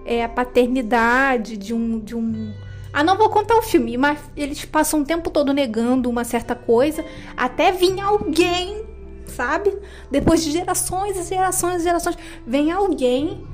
é, 0.05 0.25
a 0.25 0.29
paternidade 0.29 1.57
de 1.57 1.75
um, 1.75 1.99
de 1.99 2.15
um 2.15 2.53
ah, 2.93 3.05
não 3.05 3.17
vou 3.17 3.29
contar 3.29 3.57
o 3.57 3.63
filme, 3.63 3.97
mas 3.97 4.19
eles 4.37 4.65
passam 4.65 5.03
o 5.03 5.05
tempo 5.05 5.31
todo 5.31 5.53
negando 5.53 6.09
uma 6.09 6.25
certa 6.25 6.55
coisa 6.55 7.05
até 7.37 7.71
vir 7.71 8.01
alguém, 8.01 8.83
sabe? 9.27 9.77
Depois 10.11 10.43
de 10.43 10.51
gerações 10.51 11.17
e 11.17 11.23
gerações 11.29 11.83
e 11.83 11.85
gerações, 11.85 12.17
vem 12.47 12.73
alguém 12.73 13.47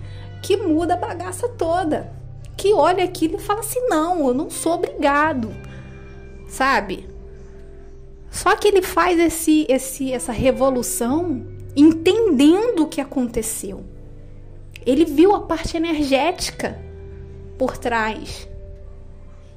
que 0.44 0.58
muda 0.58 0.92
a 0.92 0.98
bagaça 0.98 1.48
toda. 1.48 2.12
Que 2.54 2.74
olha 2.74 3.02
aquilo 3.02 3.36
e 3.36 3.40
fala 3.40 3.60
assim: 3.60 3.80
não, 3.88 4.28
eu 4.28 4.34
não 4.34 4.50
sou 4.50 4.74
obrigado, 4.74 5.50
sabe? 6.46 7.08
Só 8.30 8.54
que 8.54 8.68
ele 8.68 8.82
faz 8.82 9.18
esse, 9.18 9.66
esse, 9.68 10.12
essa 10.12 10.32
revolução 10.32 11.46
entendendo 11.74 12.80
o 12.80 12.88
que 12.88 13.00
aconteceu. 13.00 13.84
Ele 14.84 15.06
viu 15.06 15.34
a 15.34 15.40
parte 15.40 15.76
energética 15.76 16.78
por 17.56 17.78
trás 17.78 18.46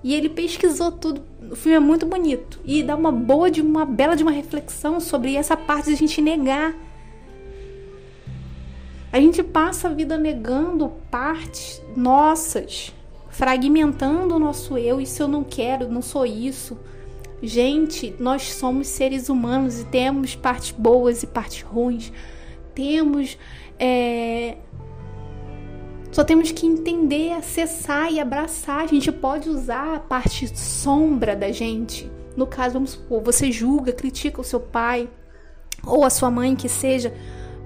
e 0.03 0.13
ele 0.13 0.29
pesquisou 0.29 0.91
tudo. 0.91 1.21
O 1.51 1.55
filme 1.55 1.75
é 1.75 1.79
muito 1.81 2.05
bonito 2.05 2.59
e 2.63 2.81
dá 2.81 2.95
uma 2.95 3.11
boa 3.11 3.51
de 3.51 3.61
uma 3.61 3.83
bela 3.85 4.15
de 4.15 4.23
uma 4.23 4.31
reflexão 4.31 4.99
sobre 5.01 5.35
essa 5.35 5.57
parte 5.57 5.87
de 5.87 5.93
a 5.93 5.97
gente 5.97 6.21
negar. 6.21 6.73
A 9.11 9.19
gente 9.19 9.41
passa 9.41 9.87
a 9.87 9.93
vida 9.93 10.17
negando 10.17 10.89
partes 11.09 11.81
nossas, 11.95 12.93
fragmentando 13.29 14.35
o 14.35 14.39
nosso 14.39 14.77
eu. 14.77 14.99
Isso 14.99 15.23
eu 15.23 15.27
não 15.27 15.43
quero, 15.43 15.89
não 15.89 16.01
sou 16.01 16.25
isso. 16.25 16.77
Gente, 17.41 18.15
nós 18.19 18.53
somos 18.53 18.87
seres 18.87 19.29
humanos 19.29 19.81
e 19.81 19.85
temos 19.85 20.35
partes 20.35 20.71
boas 20.71 21.23
e 21.23 21.27
partes 21.27 21.61
ruins. 21.61 22.11
Temos 22.73 23.37
é, 23.79 24.57
só 26.11 26.23
temos 26.23 26.51
que 26.51 26.65
entender, 26.65 27.33
acessar 27.33 28.11
e 28.11 28.19
abraçar. 28.19 28.83
A 28.83 28.87
gente 28.87 29.11
pode 29.11 29.49
usar 29.49 29.95
a 29.95 29.99
parte 29.99 30.47
sombra 30.57 31.35
da 31.35 31.51
gente. 31.51 32.11
No 32.35 32.47
caso, 32.47 32.73
vamos 32.73 32.91
supor, 32.91 33.21
você 33.21 33.51
julga, 33.51 33.91
critica 33.91 34.41
o 34.41 34.43
seu 34.43 34.59
pai 34.59 35.09
ou 35.85 36.03
a 36.03 36.09
sua 36.09 36.31
mãe, 36.31 36.55
que 36.55 36.67
seja. 36.67 37.13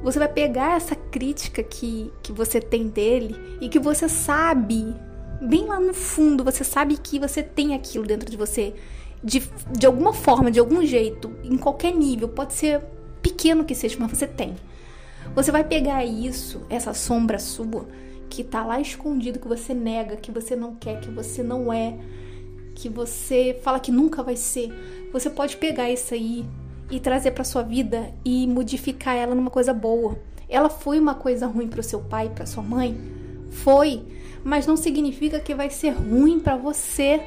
Você 0.03 0.17
vai 0.17 0.27
pegar 0.27 0.77
essa 0.77 0.95
crítica 0.95 1.61
que, 1.61 2.11
que 2.23 2.31
você 2.31 2.59
tem 2.59 2.87
dele 2.87 3.35
e 3.61 3.69
que 3.69 3.79
você 3.79 4.09
sabe, 4.09 4.95
bem 5.41 5.65
lá 5.65 5.79
no 5.79 5.93
fundo, 5.93 6.43
você 6.43 6.63
sabe 6.63 6.97
que 6.97 7.19
você 7.19 7.43
tem 7.43 7.75
aquilo 7.75 8.05
dentro 8.05 8.29
de 8.29 8.35
você. 8.35 8.73
De, 9.23 9.43
de 9.77 9.85
alguma 9.85 10.13
forma, 10.13 10.49
de 10.49 10.59
algum 10.59 10.83
jeito, 10.83 11.31
em 11.43 11.55
qualquer 11.55 11.93
nível, 11.93 12.27
pode 12.27 12.53
ser 12.53 12.81
pequeno 13.21 13.63
que 13.63 13.75
seja, 13.75 13.95
mas 13.99 14.09
você 14.09 14.25
tem. 14.25 14.55
Você 15.35 15.51
vai 15.51 15.63
pegar 15.63 16.03
isso, 16.03 16.61
essa 16.67 16.93
sombra 16.95 17.37
sua, 17.37 17.87
que 18.27 18.43
tá 18.43 18.65
lá 18.65 18.81
escondido, 18.81 19.39
que 19.39 19.47
você 19.47 19.73
nega, 19.73 20.15
que 20.15 20.31
você 20.31 20.55
não 20.55 20.73
quer, 20.73 20.99
que 20.99 21.11
você 21.11 21.43
não 21.43 21.71
é, 21.71 21.95
que 22.73 22.89
você 22.89 23.59
fala 23.61 23.79
que 23.79 23.91
nunca 23.91 24.23
vai 24.23 24.35
ser. 24.35 24.73
Você 25.13 25.29
pode 25.29 25.57
pegar 25.57 25.91
isso 25.91 26.13
aí 26.13 26.43
e 26.91 26.99
trazer 26.99 27.31
para 27.31 27.43
sua 27.43 27.63
vida 27.63 28.13
e 28.23 28.45
modificar 28.45 29.15
ela 29.15 29.33
numa 29.33 29.49
coisa 29.49 29.73
boa. 29.73 30.19
Ela 30.47 30.69
foi 30.69 30.99
uma 30.99 31.15
coisa 31.15 31.47
ruim 31.47 31.67
para 31.67 31.79
o 31.79 31.83
seu 31.83 32.01
pai, 32.01 32.29
para 32.29 32.45
sua 32.45 32.61
mãe, 32.61 32.95
foi, 33.49 34.03
mas 34.43 34.67
não 34.67 34.75
significa 34.75 35.39
que 35.39 35.55
vai 35.55 35.69
ser 35.69 35.91
ruim 35.91 36.39
para 36.39 36.57
você. 36.57 37.21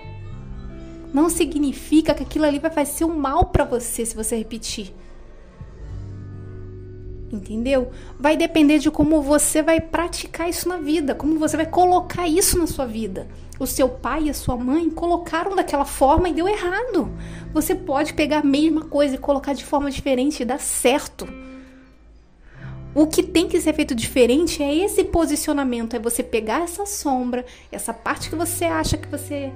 Não 1.13 1.31
significa 1.31 2.13
que 2.13 2.23
aquilo 2.23 2.45
ali 2.45 2.59
vai 2.59 2.71
fazer 2.71 3.05
um 3.05 3.17
mal 3.17 3.47
para 3.47 3.65
você 3.65 4.05
se 4.05 4.15
você 4.15 4.37
repetir 4.37 4.93
entendeu? 7.35 7.91
Vai 8.19 8.37
depender 8.37 8.79
de 8.79 8.91
como 8.91 9.23
você 9.23 9.63
vai 9.63 9.81
praticar 9.81 10.49
isso 10.49 10.69
na 10.69 10.77
vida, 10.77 11.15
como 11.15 11.39
você 11.39 11.57
vai 11.57 11.67
colocar 11.67 12.29
isso 12.29 12.59
na 12.59 12.67
sua 12.67 12.87
vida. 12.87 13.29
O 13.59 13.67
seu 13.67 13.89
pai 13.89 14.25
e 14.25 14.31
a 14.31 14.35
sua 14.35 14.57
mãe 14.57 14.91
colocaram 14.91 15.55
daquela 15.55 15.85
forma 15.85 16.29
e 16.29 16.33
deu 16.33 16.49
errado. 16.49 17.11
Você 17.53 17.75
pode 17.75 18.15
pegar 18.15 18.39
a 18.39 18.45
mesma 18.45 18.83
coisa 18.83 19.15
e 19.15 19.19
colocar 19.19 19.53
de 19.53 19.65
forma 19.65 19.91
diferente 19.91 20.43
e 20.43 20.47
dar 20.47 20.59
certo. 20.59 21.29
O 22.95 23.07
que 23.09 23.23
tem 23.23 23.49
que 23.49 23.61
ser 23.61 23.73
feito 23.73 23.95
diferente 23.95 24.63
é 24.63 24.73
esse 24.73 25.03
posicionamento, 25.03 25.95
é 25.95 25.99
você 25.99 26.23
pegar 26.23 26.63
essa 26.63 26.87
sombra, 26.87 27.45
essa 27.73 27.93
parte 27.93 28.31
que 28.31 28.37
você 28.37 28.67
acha 28.67 28.97
que 28.97 29.09
você, 29.09 29.53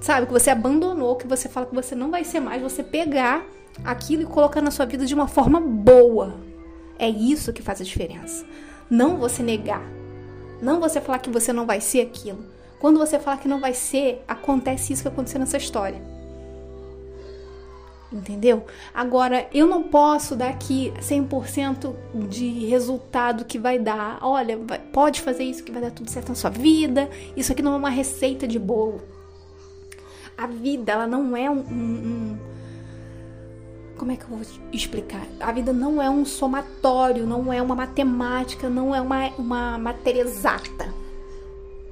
sabe, 0.00 0.26
que 0.26 0.32
você 0.32 0.50
abandonou, 0.50 1.16
que 1.16 1.26
você 1.26 1.48
fala 1.48 1.64
que 1.64 1.74
você 1.74 1.94
não 1.94 2.10
vai 2.10 2.22
ser 2.22 2.40
mais, 2.40 2.60
você 2.60 2.82
pegar 2.82 3.46
aquilo 3.82 4.22
e 4.22 4.26
colocar 4.26 4.60
na 4.60 4.70
sua 4.70 4.84
vida 4.84 5.06
de 5.06 5.14
uma 5.14 5.26
forma 5.26 5.58
boa, 5.58 6.34
é 7.02 7.10
isso 7.10 7.52
que 7.52 7.62
faz 7.62 7.80
a 7.80 7.84
diferença. 7.84 8.46
Não 8.88 9.16
você 9.16 9.42
negar. 9.42 9.82
Não 10.62 10.78
você 10.78 11.00
falar 11.00 11.18
que 11.18 11.28
você 11.28 11.52
não 11.52 11.66
vai 11.66 11.80
ser 11.80 12.02
aquilo. 12.02 12.44
Quando 12.78 12.96
você 12.96 13.18
falar 13.18 13.38
que 13.38 13.48
não 13.48 13.58
vai 13.58 13.74
ser, 13.74 14.22
acontece 14.28 14.92
isso 14.92 15.02
que 15.02 15.08
aconteceu 15.08 15.40
nessa 15.40 15.56
história. 15.56 16.00
Entendeu? 18.12 18.64
Agora, 18.94 19.48
eu 19.52 19.66
não 19.66 19.82
posso 19.82 20.36
dar 20.36 20.50
aqui 20.50 20.92
100% 21.00 21.92
de 22.28 22.66
resultado 22.66 23.44
que 23.44 23.58
vai 23.58 23.80
dar. 23.80 24.18
Olha, 24.22 24.56
pode 24.92 25.22
fazer 25.22 25.42
isso 25.42 25.64
que 25.64 25.72
vai 25.72 25.82
dar 25.82 25.90
tudo 25.90 26.08
certo 26.08 26.28
na 26.28 26.36
sua 26.36 26.50
vida. 26.50 27.10
Isso 27.36 27.50
aqui 27.50 27.62
não 27.62 27.74
é 27.74 27.76
uma 27.76 27.90
receita 27.90 28.46
de 28.46 28.60
bolo. 28.60 29.02
A 30.38 30.46
vida, 30.46 30.92
ela 30.92 31.06
não 31.08 31.36
é 31.36 31.50
um, 31.50 31.58
um, 31.58 32.38
como 34.02 34.10
é 34.10 34.16
que 34.16 34.24
eu 34.24 34.30
vou 34.30 34.40
explicar? 34.72 35.24
A 35.38 35.52
vida 35.52 35.72
não 35.72 36.02
é 36.02 36.10
um 36.10 36.24
somatório, 36.24 37.24
não 37.24 37.52
é 37.52 37.62
uma 37.62 37.76
matemática, 37.76 38.68
não 38.68 38.92
é 38.92 39.00
uma, 39.00 39.28
uma 39.38 39.78
matéria 39.78 40.22
exata. 40.22 40.92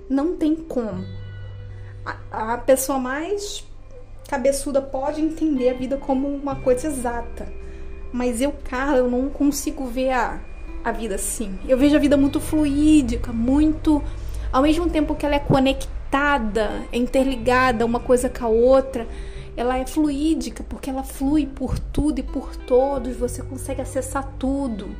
Não 0.08 0.34
tem 0.34 0.56
como. 0.56 1.04
A, 2.04 2.54
a 2.54 2.58
pessoa 2.58 2.98
mais 2.98 3.64
cabeçuda 4.26 4.82
pode 4.82 5.20
entender 5.20 5.68
a 5.68 5.74
vida 5.74 5.96
como 5.98 6.26
uma 6.26 6.56
coisa 6.56 6.88
exata. 6.88 7.46
Mas 8.12 8.40
eu, 8.42 8.52
cara, 8.64 8.96
eu 8.96 9.08
não 9.08 9.28
consigo 9.28 9.86
ver 9.86 10.10
a, 10.10 10.40
a 10.82 10.90
vida 10.90 11.14
assim. 11.14 11.60
Eu 11.68 11.78
vejo 11.78 11.94
a 11.94 12.00
vida 12.00 12.16
muito 12.16 12.40
fluídica, 12.40 13.32
muito. 13.32 14.02
Ao 14.52 14.62
mesmo 14.62 14.90
tempo 14.90 15.14
que 15.14 15.24
ela 15.24 15.36
é 15.36 15.38
conectada, 15.38 16.72
é 16.90 16.98
interligada 16.98 17.86
uma 17.86 18.00
coisa 18.00 18.28
com 18.28 18.46
a 18.46 18.48
outra 18.48 19.06
ela 19.60 19.76
é 19.76 19.86
fluídica 19.86 20.64
porque 20.66 20.88
ela 20.88 21.02
flui 21.02 21.44
por 21.44 21.78
tudo 21.78 22.18
e 22.18 22.22
por 22.22 22.56
todos, 22.56 23.14
você 23.14 23.42
consegue 23.42 23.82
acessar 23.82 24.26
tudo. 24.38 24.96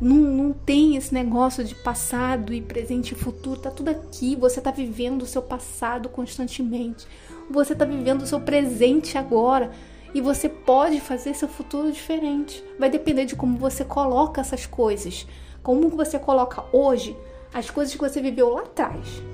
Não, 0.00 0.16
não 0.16 0.52
tem 0.52 0.94
esse 0.94 1.12
negócio 1.12 1.64
de 1.64 1.74
passado 1.74 2.54
e 2.54 2.60
presente 2.60 3.10
e 3.10 3.16
futuro, 3.16 3.58
tá 3.58 3.68
tudo 3.68 3.88
aqui. 3.88 4.36
Você 4.36 4.60
tá 4.60 4.70
vivendo 4.70 5.22
o 5.22 5.26
seu 5.26 5.42
passado 5.42 6.08
constantemente. 6.08 7.04
Você 7.50 7.74
tá 7.74 7.84
vivendo 7.84 8.22
o 8.22 8.26
seu 8.26 8.38
presente 8.38 9.18
agora. 9.18 9.72
E 10.14 10.20
você 10.20 10.48
pode 10.48 11.00
fazer 11.00 11.34
seu 11.34 11.48
futuro 11.48 11.90
diferente. 11.90 12.62
Vai 12.78 12.90
depender 12.90 13.24
de 13.24 13.34
como 13.34 13.58
você 13.58 13.84
coloca 13.84 14.40
essas 14.40 14.66
coisas. 14.66 15.26
Como 15.64 15.88
você 15.88 16.16
coloca 16.16 16.64
hoje 16.72 17.16
as 17.52 17.68
coisas 17.70 17.92
que 17.92 18.00
você 18.00 18.22
viveu 18.22 18.50
lá 18.50 18.60
atrás. 18.60 19.33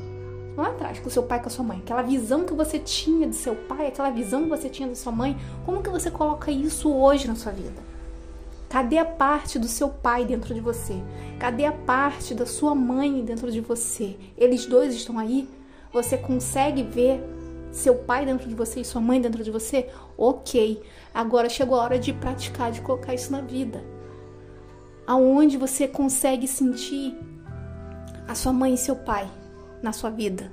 Lá 0.61 0.69
atrás, 0.69 0.99
com 0.99 1.11
seu 1.11 1.23
pai, 1.23 1.41
com 1.41 1.49
a 1.49 1.51
sua 1.51 1.65
mãe, 1.65 1.79
aquela 1.79 2.03
visão 2.03 2.45
que 2.45 2.53
você 2.53 2.79
tinha 2.79 3.27
de 3.27 3.37
seu 3.37 3.55
pai, 3.55 3.87
aquela 3.87 4.11
visão 4.11 4.45
que 4.45 4.49
você 4.49 4.69
tinha 4.69 4.89
da 4.89 4.95
sua 4.95 5.13
mãe, 5.13 5.37
como 5.65 5.83
que 5.83 5.91
você 5.91 6.11
coloca 6.11 6.51
isso 6.51 6.93
hoje 6.93 7.27
na 7.27 7.35
sua 7.35 7.53
vida? 7.53 7.91
Cadê 8.69 8.99
a 8.99 9.05
parte 9.05 9.59
do 9.59 9.67
seu 9.67 9.89
pai 9.89 10.25
dentro 10.25 10.55
de 10.55 10.61
você? 10.61 10.95
Cadê 11.41 11.65
a 11.65 11.73
parte 11.73 12.35
da 12.35 12.47
sua 12.47 12.75
mãe 12.75 13.25
dentro 13.25 13.51
de 13.51 13.61
você? 13.61 14.17
Eles 14.39 14.65
dois 14.65 14.95
estão 14.95 15.19
aí? 15.19 15.49
Você 15.93 16.17
consegue 16.17 16.85
ver 16.85 17.21
seu 17.73 17.97
pai 17.97 18.25
dentro 18.25 18.49
de 18.49 18.55
você 18.55 18.81
e 18.81 18.85
sua 18.85 19.01
mãe 19.01 19.21
dentro 19.21 19.43
de 19.43 19.51
você? 19.51 19.89
Ok. 20.17 20.81
Agora 21.13 21.49
chegou 21.49 21.81
a 21.81 21.83
hora 21.83 21.99
de 21.99 22.13
praticar, 22.13 22.71
de 22.71 22.81
colocar 22.81 23.13
isso 23.13 23.33
na 23.33 23.41
vida. 23.41 23.83
Aonde 25.05 25.57
você 25.57 25.89
consegue 25.89 26.47
sentir 26.47 27.19
a 28.29 28.37
sua 28.37 28.53
mãe 28.53 28.75
e 28.75 28.79
seu 28.79 28.95
pai 28.95 29.29
na 29.83 29.93
sua 29.93 30.11
vida? 30.11 30.53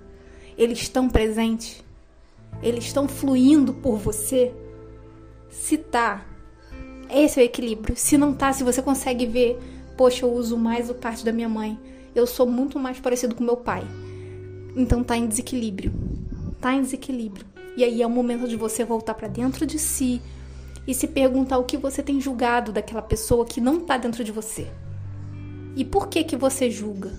Eles 0.57 0.79
estão 0.79 1.09
presentes? 1.09 1.83
Eles 2.61 2.85
estão 2.85 3.07
fluindo 3.07 3.73
por 3.73 3.97
você? 3.97 4.53
Se 5.49 5.77
tá, 5.77 6.25
esse 7.09 7.39
é 7.39 7.43
o 7.43 7.45
equilíbrio. 7.45 7.95
Se 7.95 8.17
não 8.17 8.33
tá, 8.33 8.51
se 8.51 8.63
você 8.63 8.81
consegue 8.81 9.25
ver, 9.25 9.59
poxa, 9.95 10.25
eu 10.25 10.33
uso 10.33 10.57
mais 10.57 10.89
o 10.89 10.93
parte 10.93 11.23
da 11.23 11.31
minha 11.31 11.49
mãe, 11.49 11.79
eu 12.15 12.25
sou 12.25 12.47
muito 12.47 12.79
mais 12.79 12.99
parecido 12.99 13.35
com 13.35 13.43
meu 13.43 13.57
pai. 13.57 13.83
Então 14.75 15.03
tá 15.03 15.15
em 15.15 15.27
desequilíbrio. 15.27 15.93
Tá 16.59 16.73
em 16.73 16.81
desequilíbrio. 16.81 17.45
E 17.75 17.83
aí 17.83 18.01
é 18.01 18.07
o 18.07 18.09
momento 18.09 18.47
de 18.47 18.55
você 18.55 18.83
voltar 18.83 19.13
para 19.13 19.27
dentro 19.27 19.65
de 19.65 19.77
si 19.77 20.21
e 20.87 20.93
se 20.93 21.07
perguntar 21.07 21.57
o 21.57 21.63
que 21.63 21.77
você 21.77 22.01
tem 22.01 22.19
julgado 22.19 22.71
daquela 22.71 23.01
pessoa 23.01 23.45
que 23.45 23.61
não 23.61 23.79
tá 23.79 23.97
dentro 23.97 24.23
de 24.23 24.31
você. 24.31 24.67
E 25.75 25.85
por 25.85 26.07
que 26.07 26.23
que 26.23 26.35
você 26.35 26.71
julga? 26.71 27.13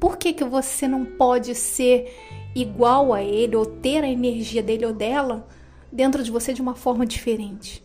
Por 0.00 0.16
que, 0.16 0.32
que 0.32 0.44
você 0.44 0.88
não 0.88 1.04
pode 1.04 1.54
ser 1.54 2.10
igual 2.54 3.12
a 3.12 3.22
ele 3.22 3.54
ou 3.54 3.66
ter 3.66 4.02
a 4.02 4.08
energia 4.08 4.62
dele 4.62 4.86
ou 4.86 4.94
dela 4.94 5.46
dentro 5.92 6.24
de 6.24 6.30
você 6.30 6.54
de 6.54 6.62
uma 6.62 6.74
forma 6.74 7.04
diferente? 7.04 7.84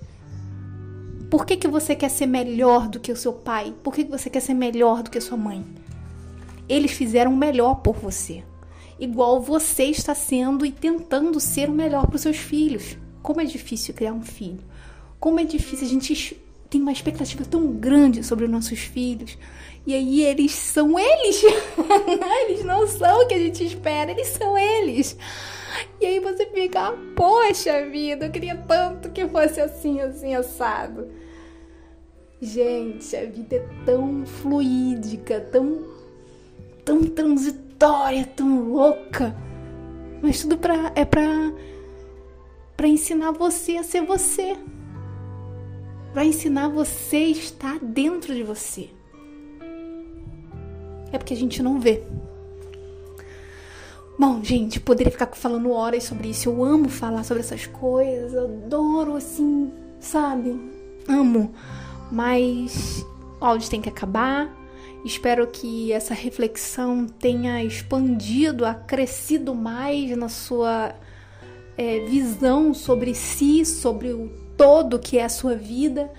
Por 1.29 1.45
que, 1.45 1.57
que 1.57 1.67
você 1.67 1.93
quer 1.93 2.09
ser 2.09 2.25
melhor 2.27 2.87
do 2.87 3.01
que 3.01 3.11
o 3.11 3.17
seu 3.17 3.33
pai? 3.33 3.75
Por 3.83 3.93
que, 3.93 4.05
que 4.05 4.11
você 4.11 4.29
quer 4.29 4.39
ser 4.39 4.53
melhor 4.53 5.03
do 5.03 5.09
que 5.09 5.17
a 5.17 5.21
sua 5.21 5.37
mãe? 5.37 5.65
Eles 6.69 6.91
fizeram 6.91 7.33
o 7.33 7.37
melhor 7.37 7.75
por 7.81 7.95
você, 7.95 8.43
igual 8.97 9.41
você 9.41 9.83
está 9.83 10.15
sendo 10.15 10.65
e 10.65 10.71
tentando 10.71 11.37
ser 11.41 11.69
o 11.69 11.73
melhor 11.73 12.07
para 12.07 12.15
os 12.15 12.21
seus 12.21 12.37
filhos. 12.37 12.97
Como 13.21 13.41
é 13.41 13.43
difícil 13.45 13.93
criar 13.93 14.13
um 14.13 14.21
filho. 14.21 14.63
Como 15.19 15.39
é 15.39 15.43
difícil 15.43 15.85
a 15.85 15.89
gente 15.89 16.37
tem 16.75 16.81
uma 16.81 16.91
expectativa 16.91 17.45
tão 17.45 17.67
grande 17.67 18.21
sobre 18.21 18.43
os 18.43 18.51
nossos 18.51 18.79
filhos. 18.79 19.37
E 19.87 19.93
aí 19.93 20.23
eles 20.23 20.51
são 20.51 20.99
eles. 20.99 21.41
eles 22.49 22.65
não 22.65 22.85
são 22.85 23.21
o 23.21 23.27
que 23.27 23.33
a 23.33 23.39
gente 23.39 23.63
espera, 23.63 24.11
eles 24.11 24.27
são 24.27 24.57
eles. 24.57 25.17
E 26.01 26.05
aí 26.05 26.19
você 26.19 26.45
fica, 26.47 26.91
poxa 27.15 27.89
vida, 27.89 28.25
eu 28.25 28.31
queria 28.31 28.57
tanto 28.67 29.09
que 29.09 29.25
fosse 29.25 29.61
assim, 29.61 30.01
assim, 30.01 30.35
assado. 30.35 31.07
Gente, 32.41 33.15
a 33.15 33.25
vida 33.25 33.55
é 33.55 33.65
tão 33.85 34.25
fluídica, 34.25 35.39
tão, 35.39 35.81
tão 36.83 37.03
transitória, 37.03 38.25
tão 38.35 38.69
louca. 38.69 39.33
Mas 40.21 40.41
tudo 40.41 40.57
pra, 40.57 40.91
é 40.93 41.05
pra, 41.05 41.53
pra 42.75 42.87
ensinar 42.87 43.31
você 43.31 43.77
a 43.77 43.83
ser 43.83 44.01
você. 44.01 44.57
Pra 46.15 46.23
ensinar 46.23 46.69
você 46.69 47.17
a 47.17 47.27
estar 47.27 47.77
dentro 47.77 48.33
de 48.33 48.41
você 48.41 48.89
é 51.11 51.17
porque 51.17 51.33
a 51.33 51.37
gente 51.37 51.61
não 51.61 51.77
vê. 51.77 52.03
Bom, 54.17 54.41
gente, 54.41 54.79
poderia 54.79 55.11
ficar 55.11 55.27
falando 55.27 55.69
horas 55.73 56.05
sobre 56.05 56.29
isso. 56.29 56.47
Eu 56.47 56.63
amo 56.63 56.87
falar 56.87 57.25
sobre 57.25 57.43
essas 57.43 57.67
coisas. 57.67 58.33
Eu 58.33 58.45
adoro, 58.45 59.17
assim, 59.17 59.73
sabe? 59.99 60.57
Amo. 61.05 61.53
Mas 62.09 63.05
o 63.41 63.45
áudio 63.45 63.69
tem 63.69 63.81
que 63.81 63.89
acabar. 63.89 64.49
Espero 65.03 65.45
que 65.47 65.91
essa 65.91 66.13
reflexão 66.13 67.07
tenha 67.07 67.61
expandido, 67.61 68.65
acrescido 68.65 69.53
mais 69.53 70.15
na 70.15 70.29
sua 70.29 70.95
é, 71.77 72.05
visão 72.05 72.73
sobre 72.73 73.13
si, 73.13 73.65
sobre 73.65 74.13
o 74.13 74.44
todo 74.57 74.99
que 74.99 75.17
é 75.17 75.23
a 75.23 75.29
sua 75.29 75.55
vida. 75.55 76.11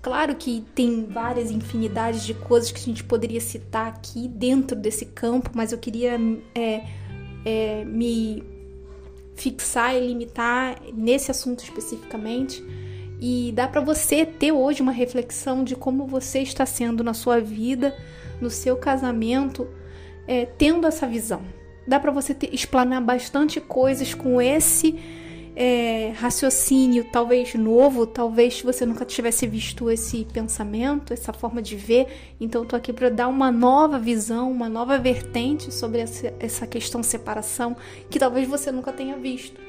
Claro 0.00 0.34
que 0.34 0.64
tem 0.74 1.06
várias 1.06 1.50
infinidades 1.50 2.24
de 2.24 2.34
coisas 2.34 2.72
que 2.72 2.80
a 2.80 2.84
gente 2.84 3.04
poderia 3.04 3.40
citar 3.40 3.86
aqui 3.86 4.26
dentro 4.26 4.76
desse 4.76 5.06
campo, 5.06 5.50
mas 5.54 5.70
eu 5.70 5.78
queria 5.78 6.18
é, 6.54 6.84
é, 7.44 7.84
me 7.84 8.42
fixar 9.36 9.94
e 9.94 10.06
limitar 10.06 10.80
nesse 10.92 11.30
assunto 11.30 11.62
especificamente. 11.62 12.62
E 13.20 13.52
dá 13.54 13.68
para 13.68 13.80
você 13.80 14.26
ter 14.26 14.50
hoje 14.50 14.82
uma 14.82 14.90
reflexão 14.90 15.62
de 15.62 15.76
como 15.76 16.06
você 16.06 16.40
está 16.40 16.66
sendo 16.66 17.04
na 17.04 17.14
sua 17.14 17.40
vida, 17.40 17.96
no 18.40 18.50
seu 18.50 18.76
casamento, 18.76 19.68
é, 20.26 20.46
tendo 20.46 20.86
essa 20.86 21.06
visão. 21.06 21.42
Dá 21.86 22.00
para 22.00 22.10
você 22.10 22.34
ter, 22.34 22.52
explanar 22.52 23.00
bastante 23.00 23.60
coisas 23.60 24.14
com 24.14 24.42
esse 24.42 24.98
é, 25.54 26.12
raciocínio 26.16 27.06
talvez 27.12 27.54
novo, 27.54 28.06
talvez 28.06 28.62
você 28.62 28.86
nunca 28.86 29.04
tivesse 29.04 29.46
visto 29.46 29.90
esse 29.90 30.26
pensamento, 30.32 31.12
essa 31.12 31.32
forma 31.32 31.60
de 31.60 31.76
ver. 31.76 32.06
Então, 32.40 32.62
estou 32.62 32.76
aqui 32.76 32.92
para 32.92 33.10
dar 33.10 33.28
uma 33.28 33.50
nova 33.50 33.98
visão, 33.98 34.50
uma 34.50 34.68
nova 34.68 34.98
vertente 34.98 35.72
sobre 35.72 36.00
essa, 36.00 36.32
essa 36.40 36.66
questão 36.66 37.02
separação 37.02 37.76
que 38.08 38.18
talvez 38.18 38.48
você 38.48 38.72
nunca 38.72 38.92
tenha 38.92 39.16
visto. 39.16 39.60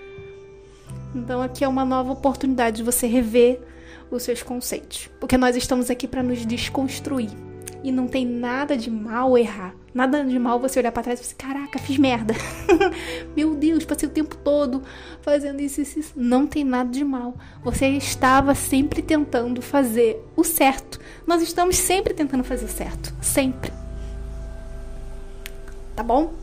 Então, 1.13 1.41
aqui 1.41 1.63
é 1.63 1.67
uma 1.67 1.86
nova 1.86 2.12
oportunidade 2.12 2.78
de 2.78 2.84
você 2.84 3.06
rever 3.06 3.62
os 4.10 4.24
seus 4.24 4.41
conceitos, 4.43 5.10
porque 5.19 5.38
nós 5.38 5.56
estamos 5.56 5.89
aqui 5.89 6.08
para 6.08 6.24
nos 6.24 6.46
desconstruir 6.46 7.32
e 7.84 7.91
não 7.91 8.08
tem 8.08 8.26
nada 8.26 8.78
de 8.78 8.89
mal 8.89 9.38
errar. 9.38 9.76
Nada 9.93 10.24
de 10.24 10.39
mal 10.39 10.60
você 10.60 10.80
olhar 10.80 10.91
para 10.91 11.04
trás 11.04 11.19
e 11.19 11.24
falar 11.24 11.28
assim, 11.28 11.60
caraca, 11.60 11.80
fiz 11.80 11.98
merda. 11.98 12.34
Meu 13.36 13.54
Deus, 13.56 13.86
passei 13.86 14.10
o 14.10 14.12
tempo 14.12 14.36
todo 14.38 14.82
fazendo 15.22 15.60
isso, 15.60 15.82
isso, 15.82 16.00
isso. 16.00 16.13
Não 16.15 16.48
tem 16.48 16.63
nada 16.63 16.89
de 16.89 17.04
mal. 17.04 17.36
Você 17.63 17.88
estava 17.89 18.56
sempre 18.56 19.02
tentando 19.02 19.62
fazer 19.62 20.19
o 20.36 20.43
certo. 20.43 21.00
Nós 21.28 21.41
estamos 21.41 21.76
sempre 21.76 22.13
tentando 22.13 22.43
fazer 22.43 22.65
o 22.65 22.69
certo. 22.69 23.13
Sempre. 23.22 23.72
Tá 25.96 26.02
bom? 26.02 26.34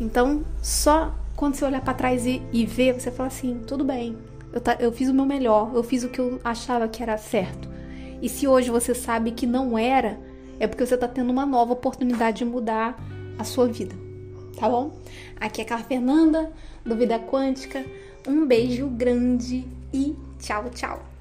Então, 0.00 0.44
só 0.62 1.14
quando 1.34 1.56
você 1.56 1.64
olhar 1.64 1.82
para 1.82 1.92
trás 1.92 2.24
e, 2.24 2.40
e 2.52 2.64
ver, 2.64 2.94
você 2.94 3.10
fala 3.10 3.26
assim, 3.26 3.60
tudo 3.66 3.84
bem. 3.84 4.16
Eu, 4.52 4.60
tá, 4.60 4.76
eu 4.80 4.90
fiz 4.90 5.08
o 5.10 5.14
meu 5.14 5.26
melhor. 5.26 5.72
Eu 5.74 5.82
fiz 5.82 6.02
o 6.02 6.08
que 6.08 6.20
eu 6.20 6.40
achava 6.42 6.88
que 6.88 7.02
era 7.02 7.18
certo. 7.18 7.68
E 8.22 8.28
se 8.28 8.48
hoje 8.48 8.70
você 8.70 8.94
sabe 8.94 9.32
que 9.32 9.46
não 9.46 9.76
era, 9.76 10.18
é 10.58 10.66
porque 10.66 10.84
você 10.84 10.94
está 10.94 11.08
tendo 11.08 11.30
uma 11.30 11.46
nova 11.46 11.72
oportunidade 11.72 12.38
de 12.38 12.44
mudar 12.44 12.98
a 13.38 13.44
sua 13.44 13.66
vida, 13.66 13.94
tá 14.58 14.68
bom? 14.68 14.98
Aqui 15.40 15.60
é 15.60 15.64
a 15.64 15.66
Carla 15.66 15.84
Fernanda, 15.84 16.52
do 16.84 16.96
Vida 16.96 17.18
Quântica. 17.18 17.84
Um 18.26 18.46
beijo 18.46 18.88
grande 18.88 19.66
e 19.92 20.16
tchau, 20.38 20.70
tchau. 20.70 21.15